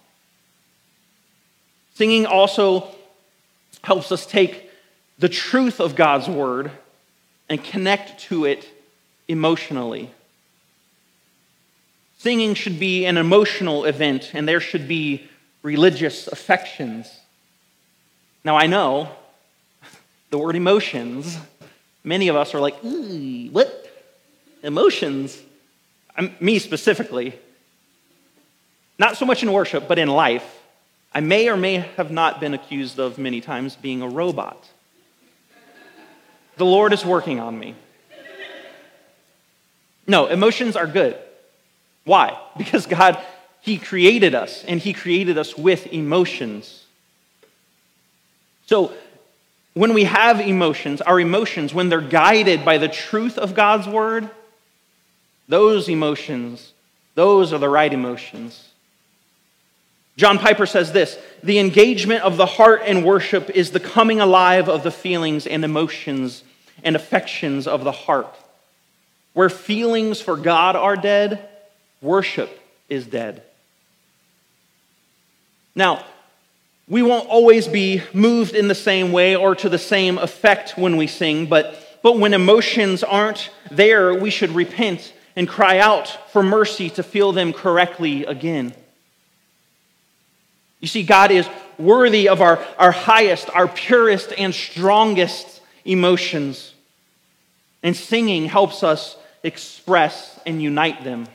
[1.95, 2.88] Singing also
[3.84, 4.69] helps us take
[5.19, 6.71] the truth of God's word
[7.49, 8.67] and connect to it
[9.27, 10.10] emotionally.
[12.17, 15.27] Singing should be an emotional event, and there should be
[15.62, 17.12] religious affections.
[18.43, 19.10] Now, I know
[20.29, 21.38] the word emotions,
[22.03, 23.79] many of us are like, what?
[24.63, 25.39] Emotions?
[26.15, 27.38] I'm, me specifically.
[28.97, 30.62] Not so much in worship, but in life.
[31.13, 34.67] I may or may have not been accused of many times being a robot.
[36.58, 37.76] The Lord is working on me.
[40.08, 41.17] No, emotions are good.
[42.04, 42.38] Why?
[42.58, 43.17] Because God,
[43.62, 46.86] He created us, and He created us with emotions.
[48.65, 48.93] So,
[49.73, 54.30] when we have emotions, our emotions, when they're guided by the truth of God's word,
[55.47, 56.73] those emotions,
[57.15, 58.69] those are the right emotions.
[60.15, 64.69] John Piper says this the engagement of the heart in worship is the coming alive
[64.69, 66.43] of the feelings and emotions
[66.84, 68.36] and affections of the heart.
[69.34, 71.49] Where feelings for God are dead,
[72.02, 73.41] worship is dead.
[75.76, 76.06] Now,
[76.88, 80.97] we won't always be moved in the same way or to the same effect when
[80.97, 86.43] we sing, but, but when emotions aren't there, we should repent and cry out for
[86.43, 88.76] mercy to feel them correctly again.
[90.83, 96.73] You see, God is worthy of our, our highest, our purest, and strongest emotions.
[97.81, 101.27] And singing helps us express and unite them.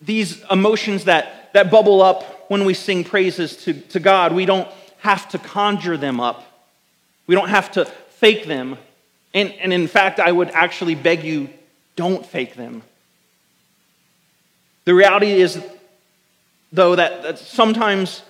[0.00, 4.70] These emotions that, that bubble up when we sing praises to, to God, we don't
[5.00, 6.50] have to conjure them up.
[7.26, 8.78] We don't have to fake them.
[9.34, 11.50] And, and in fact, I would actually beg you
[11.94, 12.82] don't fake them.
[14.86, 15.62] The reality is
[16.72, 18.22] though, that, that sometimes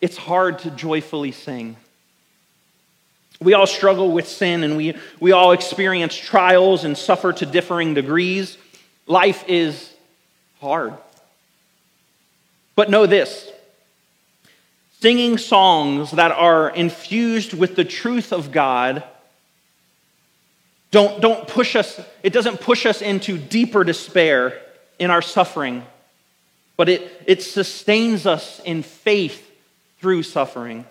[0.00, 1.76] it's hard to joyfully sing.
[3.40, 7.94] We all struggle with sin and we, we all experience trials and suffer to differing
[7.94, 8.56] degrees.
[9.06, 9.92] Life is
[10.60, 10.94] hard.
[12.74, 13.50] But know this
[15.00, 19.04] singing songs that are infused with the truth of God
[20.90, 24.62] don't, don't push us, it doesn't push us into deeper despair
[24.98, 25.84] in our suffering
[26.76, 29.50] but it, it sustains us in faith
[30.00, 30.84] through suffering.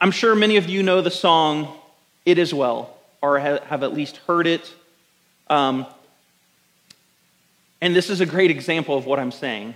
[0.00, 1.74] I'm sure many of you know the song
[2.26, 4.74] It Is Well, or have at least heard it.
[5.48, 5.86] Um,
[7.80, 9.74] and this is a great example of what I'm saying.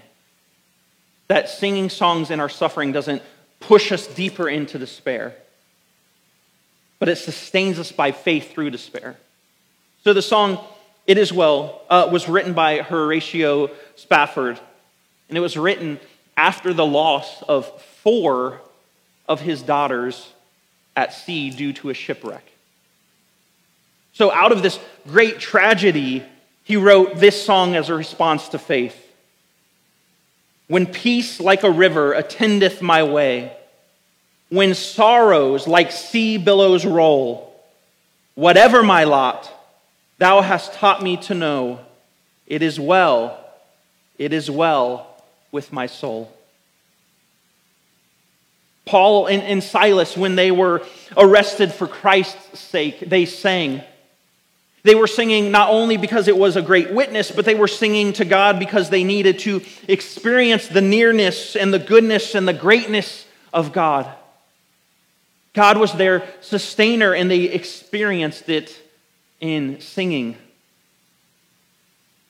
[1.28, 3.22] That singing songs in our suffering doesn't
[3.60, 5.34] push us deeper into despair,
[6.98, 9.16] but it sustains us by faith through despair.
[10.04, 10.58] So the song
[11.10, 14.60] it Is Well uh, was written by Horatio Spafford,
[15.28, 15.98] and it was written
[16.36, 18.60] after the loss of four
[19.28, 20.32] of his daughters
[20.94, 22.44] at sea due to a shipwreck.
[24.12, 26.22] So, out of this great tragedy,
[26.62, 28.96] he wrote this song as a response to faith.
[30.68, 33.52] When peace like a river attendeth my way,
[34.48, 37.52] when sorrows like sea billows roll,
[38.36, 39.56] whatever my lot,
[40.20, 41.80] Thou hast taught me to know
[42.46, 43.42] it is well,
[44.18, 45.16] it is well
[45.50, 46.30] with my soul.
[48.84, 50.84] Paul and, and, Silas, when they were
[51.16, 53.82] arrested for Christ's sake, they sang.
[54.82, 58.12] They were singing not only because it was a great witness, but they were singing
[58.14, 63.24] to God because they needed to experience the nearness and the goodness and the greatness
[63.54, 64.06] of God.
[65.54, 68.78] God was their sustainer, and they experienced it
[69.40, 70.36] in singing.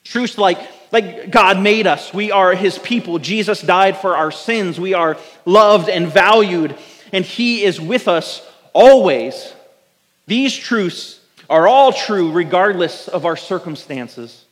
[0.03, 0.59] Truths like,
[0.91, 3.19] like God made us, we are his people.
[3.19, 4.79] Jesus died for our sins.
[4.79, 6.75] We are loved and valued,
[7.11, 9.53] and he is with us always.
[10.27, 14.45] These truths are all true regardless of our circumstances.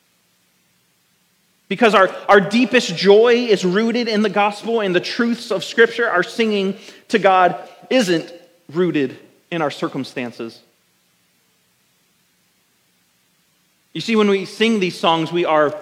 [1.70, 6.10] Because our, our deepest joy is rooted in the gospel and the truths of Scripture,
[6.10, 6.78] our singing
[7.10, 7.58] to God
[7.90, 8.34] isn't
[8.74, 9.18] rooted
[9.52, 10.60] in our circumstances.
[13.94, 15.76] You see, when we sing these songs, we are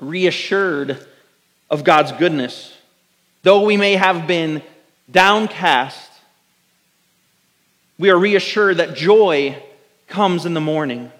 [0.00, 0.98] reassured
[1.70, 2.76] of God's goodness.
[3.42, 4.62] Though we may have been
[5.10, 6.10] downcast,
[7.98, 9.62] we are reassured that joy
[10.08, 11.10] comes in the morning.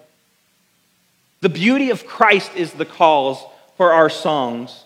[1.41, 3.43] The beauty of Christ is the cause
[3.77, 4.83] for our songs.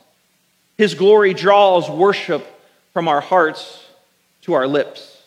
[0.78, 2.46] His glory draws worship
[2.94, 3.86] from our hearts
[4.44, 5.22] to our lips.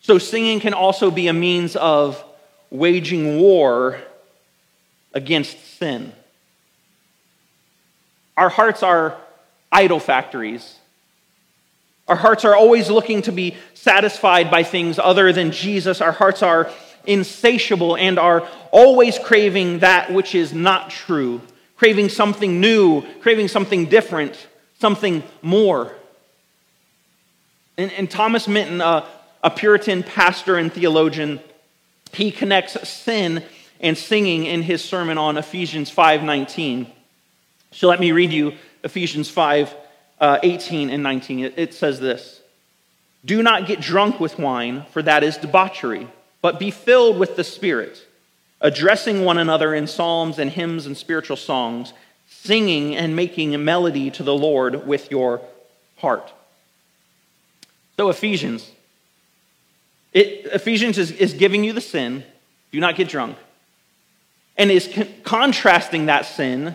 [0.00, 2.24] So, singing can also be a means of
[2.70, 4.00] waging war
[5.12, 6.12] against sin.
[8.36, 9.16] Our hearts are
[9.72, 10.76] idol factories.
[12.06, 16.00] Our hearts are always looking to be satisfied by things other than Jesus.
[16.00, 16.70] Our hearts are
[17.06, 21.40] insatiable and are always craving that which is not true,
[21.76, 24.46] craving something new, craving something different,
[24.78, 25.92] something more.
[27.76, 29.06] And, and Thomas Manton, uh,
[29.42, 31.40] a Puritan pastor and theologian,
[32.12, 33.42] he connects sin
[33.80, 36.86] and singing in his sermon on Ephesians 5:19.
[37.72, 39.74] So let me read you Ephesians 5
[40.20, 41.40] uh, 18 and 19.
[41.40, 42.40] It, it says this
[43.24, 46.08] Do not get drunk with wine, for that is debauchery,
[46.42, 48.04] but be filled with the Spirit,
[48.60, 51.92] addressing one another in psalms and hymns and spiritual songs,
[52.26, 55.40] singing and making a melody to the Lord with your
[55.98, 56.32] heart.
[57.96, 58.72] So, Ephesians.
[60.18, 62.24] It, Ephesians is, is giving you the sin,
[62.72, 63.36] do not get drunk,
[64.56, 66.74] and is con- contrasting that sin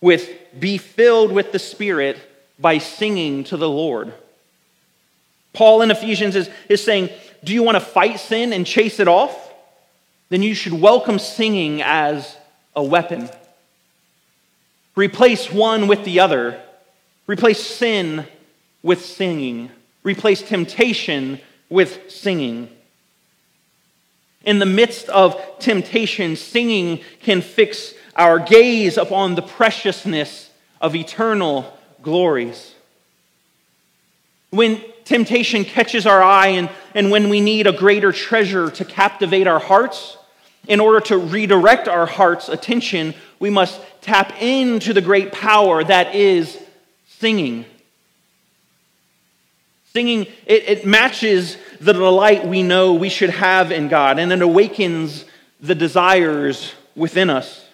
[0.00, 2.20] with be filled with the Spirit
[2.56, 4.14] by singing to the Lord.
[5.52, 7.10] Paul in Ephesians is, is saying,
[7.42, 9.52] Do you want to fight sin and chase it off?
[10.28, 12.36] Then you should welcome singing as
[12.76, 13.28] a weapon.
[14.94, 16.62] Replace one with the other.
[17.26, 18.24] Replace sin
[18.84, 19.72] with singing.
[20.04, 22.68] Replace temptation with singing.
[24.44, 30.50] In the midst of temptation, singing can fix our gaze upon the preciousness
[30.80, 32.74] of eternal glories.
[34.50, 39.46] When temptation catches our eye and, and when we need a greater treasure to captivate
[39.46, 40.16] our hearts,
[40.66, 46.14] in order to redirect our heart's attention, we must tap into the great power that
[46.14, 46.62] is
[47.06, 47.64] singing.
[49.92, 54.42] Singing, it, it matches the delight we know we should have in God, and it
[54.42, 55.24] awakens
[55.60, 57.64] the desires within us.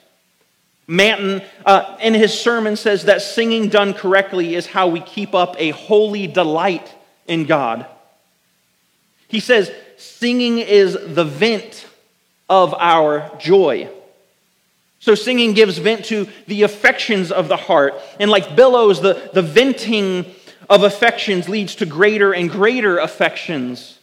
[0.86, 5.56] Manton, uh, in his sermon, says that singing done correctly is how we keep up
[5.58, 6.94] a holy delight
[7.26, 7.86] in God.
[9.28, 11.86] He says, singing is the vent
[12.48, 13.88] of our joy.
[15.00, 17.94] So, singing gives vent to the affections of the heart.
[18.20, 20.34] And like billows, the, the venting
[20.74, 24.00] of affections leads to greater and greater affections.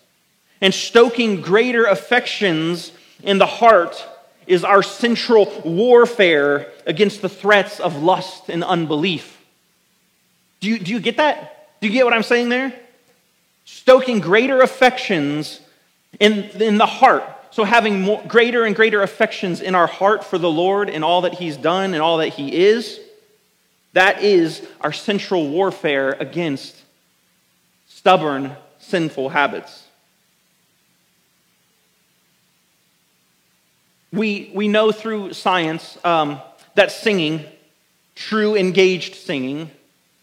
[0.62, 4.06] And stoking greater affections in the heart
[4.48, 9.38] is our central warfare against the threats of lust and unbelief.
[10.62, 11.68] Do you, do you get that?
[11.82, 12.74] Do you get what I'm saying there?
[13.66, 15.60] Stoking greater affections
[16.22, 17.24] in, in the heart.
[17.52, 21.22] So, having more, greater and greater affections in our heart for the Lord and all
[21.22, 23.01] that He's done and all that He is,
[23.94, 26.76] that is our central warfare against
[27.88, 29.84] stubborn, sinful habits.
[34.14, 36.42] We, we know through science um,
[36.76, 37.46] that singing,
[38.16, 39.72] true engaged singing,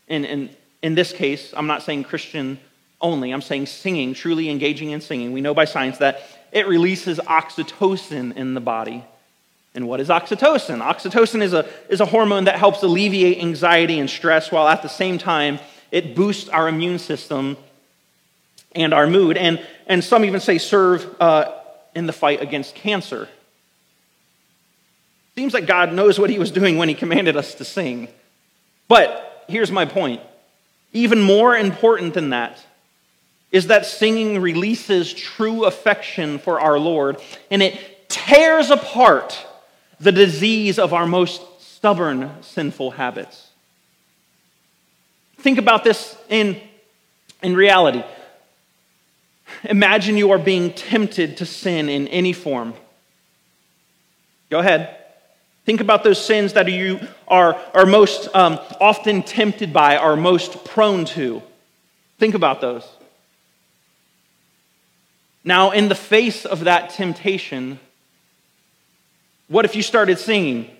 [0.08, 0.50] and
[0.82, 2.58] in this case, I'm not saying Christian
[3.00, 5.32] only, I'm saying singing, truly engaging in singing.
[5.32, 9.04] We know by science that it releases oxytocin in the body.
[9.78, 10.82] And what is oxytocin?
[10.82, 14.88] Oxytocin is a, is a hormone that helps alleviate anxiety and stress while at the
[14.88, 15.60] same time
[15.92, 17.56] it boosts our immune system
[18.72, 19.36] and our mood.
[19.36, 21.52] And, and some even say serve uh,
[21.94, 23.28] in the fight against cancer.
[25.36, 28.08] Seems like God knows what he was doing when he commanded us to sing.
[28.88, 30.20] But here's my point
[30.92, 32.58] even more important than that
[33.52, 39.44] is that singing releases true affection for our Lord and it tears apart
[40.00, 43.48] the disease of our most stubborn sinful habits.
[45.38, 46.60] Think about this in,
[47.42, 48.02] in reality.
[49.64, 52.74] Imagine you are being tempted to sin in any form.
[54.50, 54.96] Go ahead.
[55.64, 60.64] Think about those sins that you are, are most um, often tempted by, are most
[60.64, 61.42] prone to.
[62.18, 62.86] Think about those.
[65.44, 67.78] Now, in the face of that temptation,
[69.48, 70.70] what if you started singing,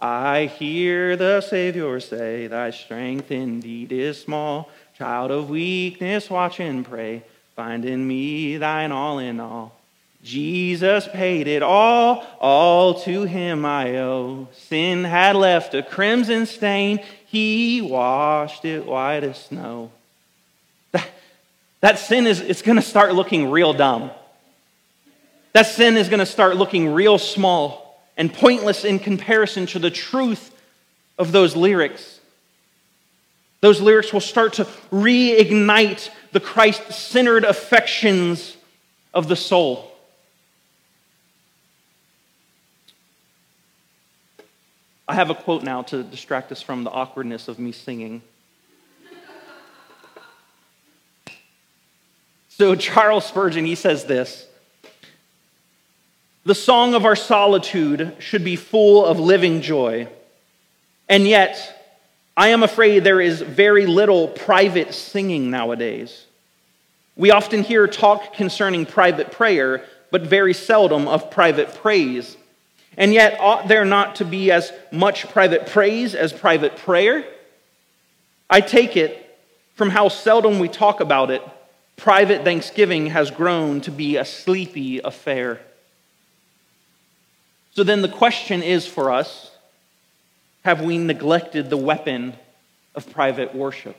[0.00, 4.70] I hear the Savior say, Thy strength indeed is small.
[4.96, 7.22] Child of weakness, watch and pray.
[7.54, 9.78] Find in me thine all in all.
[10.22, 14.48] Jesus paid it all, all to him I owe.
[14.52, 19.90] Sin had left a crimson stain, he washed it white as snow.
[20.92, 21.08] That,
[21.80, 24.10] that sin is it's going to start looking real dumb.
[25.52, 27.83] That sin is going to start looking real small
[28.16, 30.54] and pointless in comparison to the truth
[31.18, 32.20] of those lyrics.
[33.60, 38.56] Those lyrics will start to reignite the Christ centered affections
[39.12, 39.90] of the soul.
[45.06, 48.22] I have a quote now to distract us from the awkwardness of me singing.
[52.48, 54.46] So, Charles Spurgeon, he says this
[56.46, 60.08] The song of our solitude should be full of living joy.
[61.08, 61.74] And yet,
[62.36, 66.26] I am afraid there is very little private singing nowadays.
[67.16, 72.36] We often hear talk concerning private prayer, but very seldom of private praise.
[72.98, 77.24] And yet, ought there not to be as much private praise as private prayer?
[78.50, 79.38] I take it
[79.76, 81.42] from how seldom we talk about it,
[81.96, 85.60] private thanksgiving has grown to be a sleepy affair.
[87.74, 89.50] So then the question is for us
[90.64, 92.34] have we neglected the weapon
[92.94, 93.96] of private worship?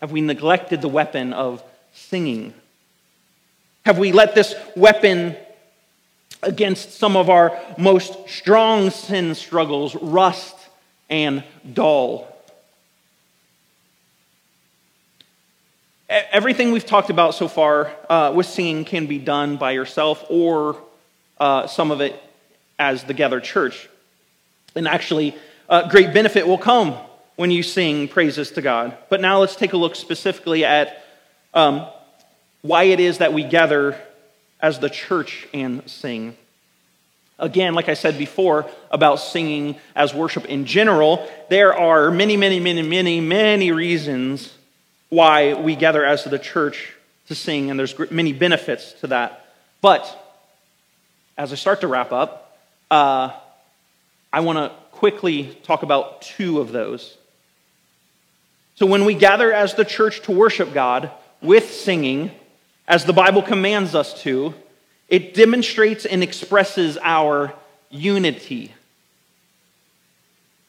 [0.00, 1.62] Have we neglected the weapon of
[1.94, 2.52] singing?
[3.86, 5.36] Have we let this weapon
[6.42, 10.56] against some of our most strong sin struggles rust
[11.10, 11.42] and
[11.72, 12.26] dull.
[16.08, 20.76] Everything we've talked about so far uh, with singing can be done by yourself or
[21.38, 22.22] uh, some of it
[22.78, 23.88] as the gathered church.
[24.74, 25.34] And actually,
[25.68, 26.94] uh, great benefit will come
[27.36, 28.96] when you sing praises to God.
[29.08, 31.04] But now let's take a look specifically at
[31.54, 31.86] um,
[32.62, 34.00] why it is that we gather
[34.60, 36.36] as the church and sing.
[37.38, 42.58] Again, like I said before about singing as worship in general, there are many, many,
[42.58, 44.52] many, many, many reasons
[45.08, 46.92] why we gather as the church
[47.28, 49.46] to sing, and there's many benefits to that.
[49.80, 50.02] But
[51.36, 52.47] as I start to wrap up,
[52.90, 53.32] uh,
[54.32, 57.16] I want to quickly talk about two of those.
[58.74, 61.10] So, when we gather as the church to worship God
[61.42, 62.30] with singing,
[62.86, 64.54] as the Bible commands us to,
[65.08, 67.52] it demonstrates and expresses our
[67.90, 68.72] unity.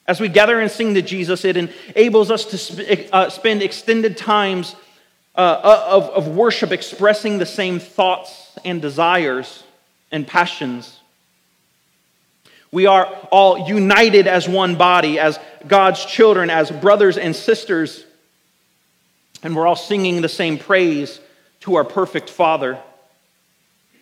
[0.08, 4.18] As we gather and sing to Jesus, it enables us to sp- uh, spend extended
[4.18, 4.76] times
[5.36, 9.64] uh, of, of worship expressing the same thoughts and desires
[10.12, 10.99] and passions.
[12.72, 18.06] We are all united as one body, as God's children, as brothers and sisters,
[19.42, 21.20] and we're all singing the same praise
[21.62, 22.80] to our perfect Father.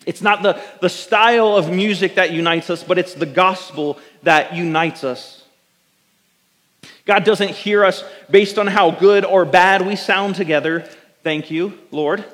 [0.04, 4.54] It's not the, the style of music that unites us, but it's the gospel that
[4.54, 5.44] unites us.
[7.04, 10.80] God doesn't hear us based on how good or bad we sound together.
[11.22, 12.24] Thank you, Lord.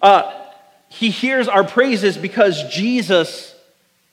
[0.00, 0.32] Uh,
[0.88, 3.54] he hears our praises because Jesus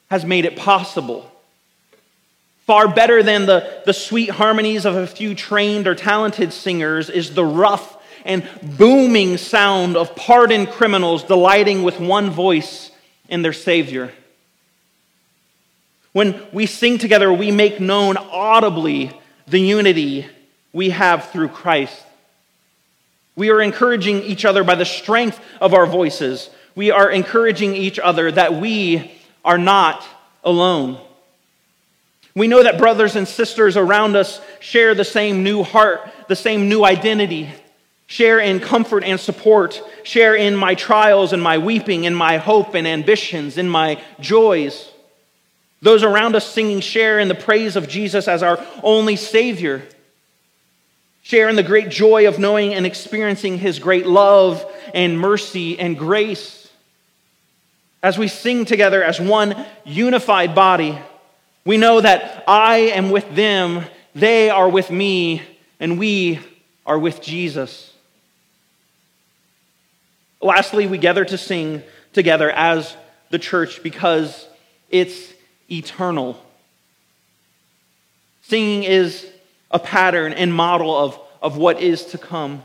[0.09, 1.31] has made it possible.
[2.67, 7.33] Far better than the, the sweet harmonies of a few trained or talented singers is
[7.33, 12.91] the rough and booming sound of pardoned criminals delighting with one voice
[13.29, 14.11] in their Savior.
[16.11, 20.25] When we sing together, we make known audibly the unity
[20.73, 22.03] we have through Christ.
[23.37, 26.49] We are encouraging each other by the strength of our voices.
[26.75, 29.13] We are encouraging each other that we
[29.45, 30.03] are not
[30.43, 30.99] alone.
[32.37, 36.69] We know that brothers and sisters around us share the same new heart, the same
[36.69, 37.49] new identity,
[38.05, 42.75] share in comfort and support, share in my trials and my weeping, in my hope
[42.75, 44.91] and ambitions, in my joys.
[45.81, 49.81] Those around us singing share in the praise of Jesus as our only Savior.
[51.23, 54.63] Share in the great joy of knowing and experiencing His great love
[54.93, 56.69] and mercy and grace.
[58.03, 60.99] As we sing together as one unified body,
[61.67, 63.83] we know that I am with them,
[64.15, 65.41] they are with me,
[65.81, 66.39] and we
[66.85, 67.93] are with Jesus.
[70.41, 72.95] Lastly, we gather to sing together as
[73.31, 74.47] the church because
[74.89, 75.33] it's
[75.69, 76.41] eternal.
[78.43, 79.29] Singing is
[79.69, 82.63] a pattern and model of, of what is to come.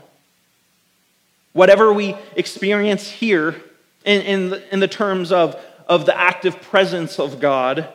[1.51, 3.61] Whatever we experience here
[4.05, 7.89] in, in, the, in the terms of, of the active presence of God,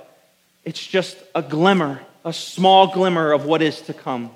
[0.64, 4.30] it's just a glimmer, a small glimmer of what is to come.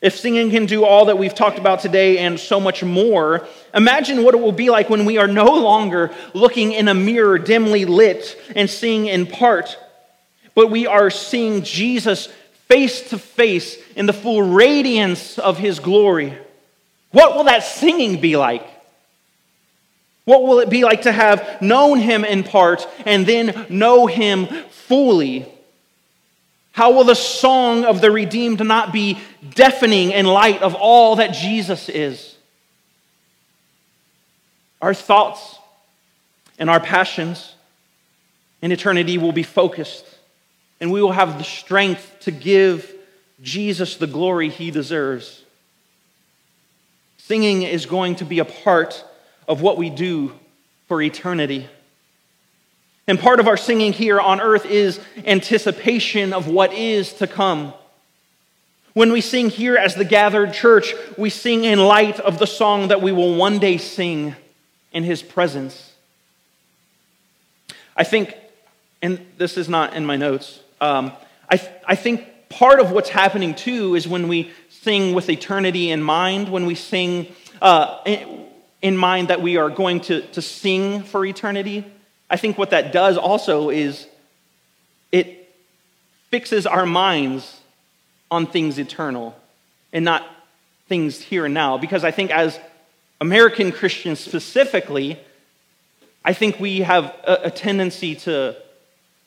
[0.00, 4.22] If singing can do all that we've talked about today and so much more, imagine
[4.22, 7.84] what it will be like when we are no longer looking in a mirror dimly
[7.84, 9.76] lit and seeing in part,
[10.54, 12.28] but we are seeing Jesus
[12.68, 16.32] face to face in the full radiance of his glory.
[17.10, 18.64] What will that singing be like?
[20.28, 24.44] What will it be like to have known him in part and then know him
[24.68, 25.46] fully?
[26.72, 29.18] How will the song of the redeemed not be
[29.54, 32.36] deafening in light of all that Jesus is?
[34.82, 35.58] Our thoughts
[36.58, 37.54] and our passions
[38.60, 40.04] in eternity will be focused,
[40.78, 42.92] and we will have the strength to give
[43.40, 45.42] Jesus the glory he deserves.
[47.16, 49.06] Singing is going to be a part
[49.48, 50.32] of what we do
[50.86, 51.66] for eternity.
[53.08, 57.72] And part of our singing here on earth is anticipation of what is to come.
[58.92, 62.88] When we sing here as the gathered church, we sing in light of the song
[62.88, 64.36] that we will one day sing
[64.92, 65.94] in his presence.
[67.96, 68.34] I think,
[69.00, 71.12] and this is not in my notes, um,
[71.50, 76.02] I, I think part of what's happening too is when we sing with eternity in
[76.02, 77.98] mind, when we sing uh,
[78.80, 81.84] in mind that we are going to, to sing for eternity
[82.30, 84.06] I think what that does also is
[85.12, 85.48] it
[86.30, 87.60] fixes our minds
[88.30, 89.34] on things eternal
[89.92, 90.26] and not
[90.88, 91.78] things here and now.
[91.78, 92.58] Because I think as
[93.20, 95.18] American Christians specifically,
[96.24, 98.56] I think we have a, a tendency to,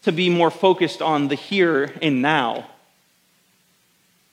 [0.03, 2.67] to be more focused on the here and now.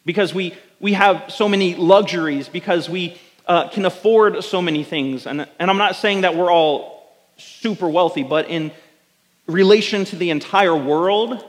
[0.04, 5.26] Because we, we have so many luxuries, because we uh, can afford so many things.
[5.26, 8.70] And, and I'm not saying that we're all super wealthy, but in
[9.46, 11.42] relation to the entire world,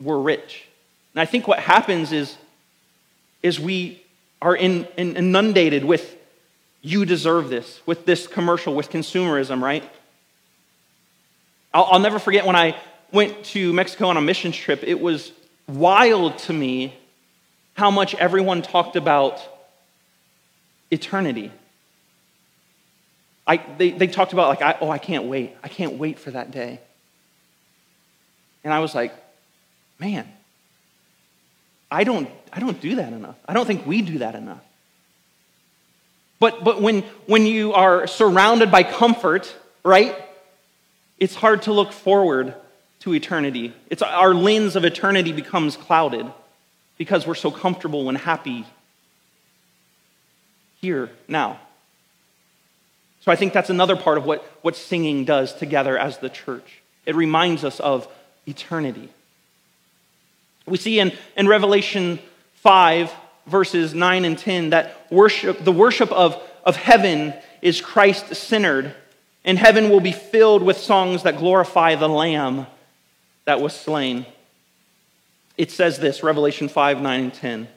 [0.00, 0.66] we're rich.
[1.14, 2.36] And I think what happens is,
[3.42, 4.02] is we
[4.42, 6.16] are in, in inundated with
[6.82, 9.88] you deserve this, with this commercial, with consumerism, right?
[11.72, 12.76] I'll, I'll never forget when I
[13.12, 15.32] went to Mexico on a missions trip, it was
[15.68, 16.94] wild to me
[17.74, 19.40] how much everyone talked about
[20.92, 21.50] eternity.
[23.46, 25.56] I, they, they talked about, like, I, oh, I can't wait.
[25.64, 26.78] I can't wait for that day.
[28.62, 29.12] And I was like,
[29.98, 30.28] man,
[31.90, 33.36] I don't, I don't do that enough.
[33.48, 34.62] I don't think we do that enough.
[36.38, 39.52] But, but when, when you are surrounded by comfort,
[39.84, 40.14] right,
[41.18, 42.54] it's hard to look forward
[43.00, 43.72] to eternity.
[43.90, 46.26] It's, our lens of eternity becomes clouded
[46.98, 48.66] because we're so comfortable and happy
[50.82, 51.60] here now.
[53.20, 56.82] So I think that's another part of what, what singing does together as the church.
[57.06, 58.08] It reminds us of
[58.46, 59.08] eternity.
[60.66, 62.18] We see in, in Revelation
[62.56, 63.12] 5,
[63.46, 68.92] verses 9 and 10, that worship, the worship of, of heaven is Christ centered,
[69.44, 72.66] and heaven will be filled with songs that glorify the Lamb
[73.44, 74.26] that was slain.
[75.56, 77.68] It says this, Revelation 5, 9 and 10.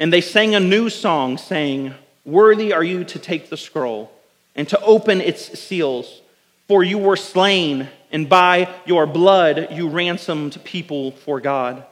[0.00, 1.94] And they sang a new song, saying,
[2.28, 4.12] Worthy are you to take the scroll
[4.54, 6.20] and to open its seals.
[6.66, 11.86] For you were slain, and by your blood you ransomed people for God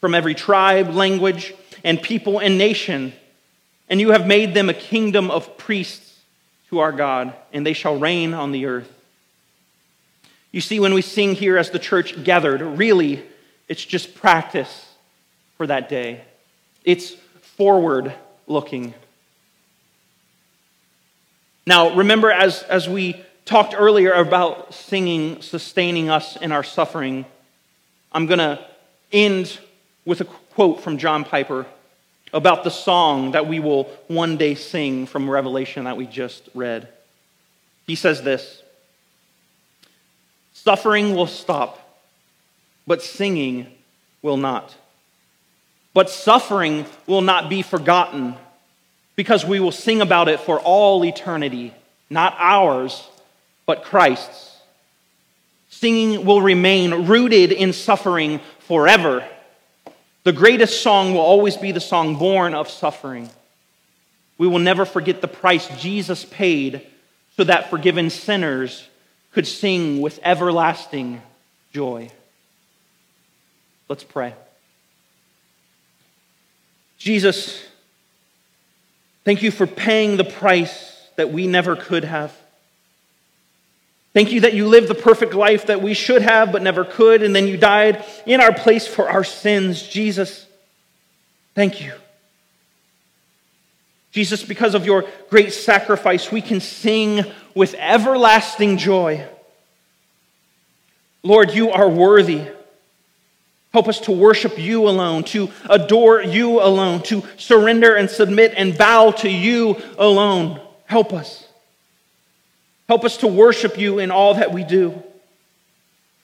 [0.00, 1.54] from every tribe, language,
[1.84, 3.12] and people and nation.
[3.88, 6.18] And you have made them a kingdom of priests
[6.70, 8.92] to our God, and they shall reign on the earth.
[10.50, 13.22] You see, when we sing here as the church gathered, really,
[13.68, 14.88] it's just practice
[15.56, 16.22] for that day.
[16.82, 17.10] It's
[17.56, 18.12] forward
[18.48, 18.94] looking.
[21.68, 27.26] Now, remember, as, as we talked earlier about singing sustaining us in our suffering,
[28.10, 28.58] I'm going to
[29.12, 29.58] end
[30.06, 31.66] with a quote from John Piper
[32.32, 36.88] about the song that we will one day sing from Revelation that we just read.
[37.86, 38.62] He says this
[40.54, 42.02] Suffering will stop,
[42.86, 43.66] but singing
[44.22, 44.74] will not.
[45.92, 48.36] But suffering will not be forgotten
[49.18, 51.74] because we will sing about it for all eternity,
[52.08, 53.04] not ours,
[53.66, 54.56] but Christ's.
[55.70, 59.26] Singing will remain rooted in suffering forever.
[60.22, 63.28] The greatest song will always be the song born of suffering.
[64.38, 66.86] We will never forget the price Jesus paid
[67.36, 68.86] so that forgiven sinners
[69.32, 71.22] could sing with everlasting
[71.72, 72.08] joy.
[73.88, 74.34] Let's pray.
[76.98, 77.64] Jesus,
[79.28, 82.34] Thank you for paying the price that we never could have.
[84.14, 87.22] Thank you that you lived the perfect life that we should have but never could,
[87.22, 89.82] and then you died in our place for our sins.
[89.82, 90.46] Jesus,
[91.54, 91.92] thank you.
[94.12, 97.22] Jesus, because of your great sacrifice, we can sing
[97.54, 99.26] with everlasting joy.
[101.22, 102.46] Lord, you are worthy.
[103.72, 108.76] Help us to worship you alone, to adore you alone, to surrender and submit and
[108.76, 110.60] bow to you alone.
[110.86, 111.46] Help us.
[112.88, 115.02] Help us to worship you in all that we do.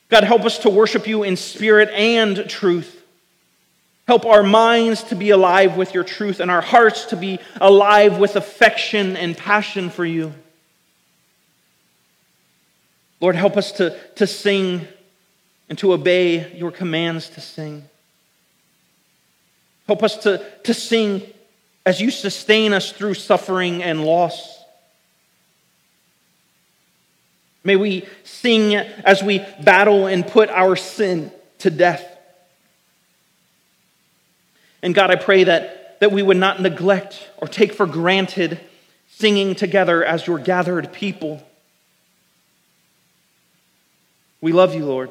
[0.09, 3.03] God, help us to worship you in spirit and truth.
[4.07, 8.19] Help our minds to be alive with your truth and our hearts to be alive
[8.19, 10.33] with affection and passion for you.
[13.21, 14.87] Lord, help us to, to sing
[15.69, 17.85] and to obey your commands to sing.
[19.87, 21.23] Help us to, to sing
[21.87, 24.59] as you sustain us through suffering and loss.
[27.63, 32.05] May we sing as we battle and put our sin to death.
[34.83, 38.61] And God, I pray that, that we would not neglect or take for granted
[39.09, 41.43] singing together as your gathered people.
[44.43, 45.11] We love you, Lord.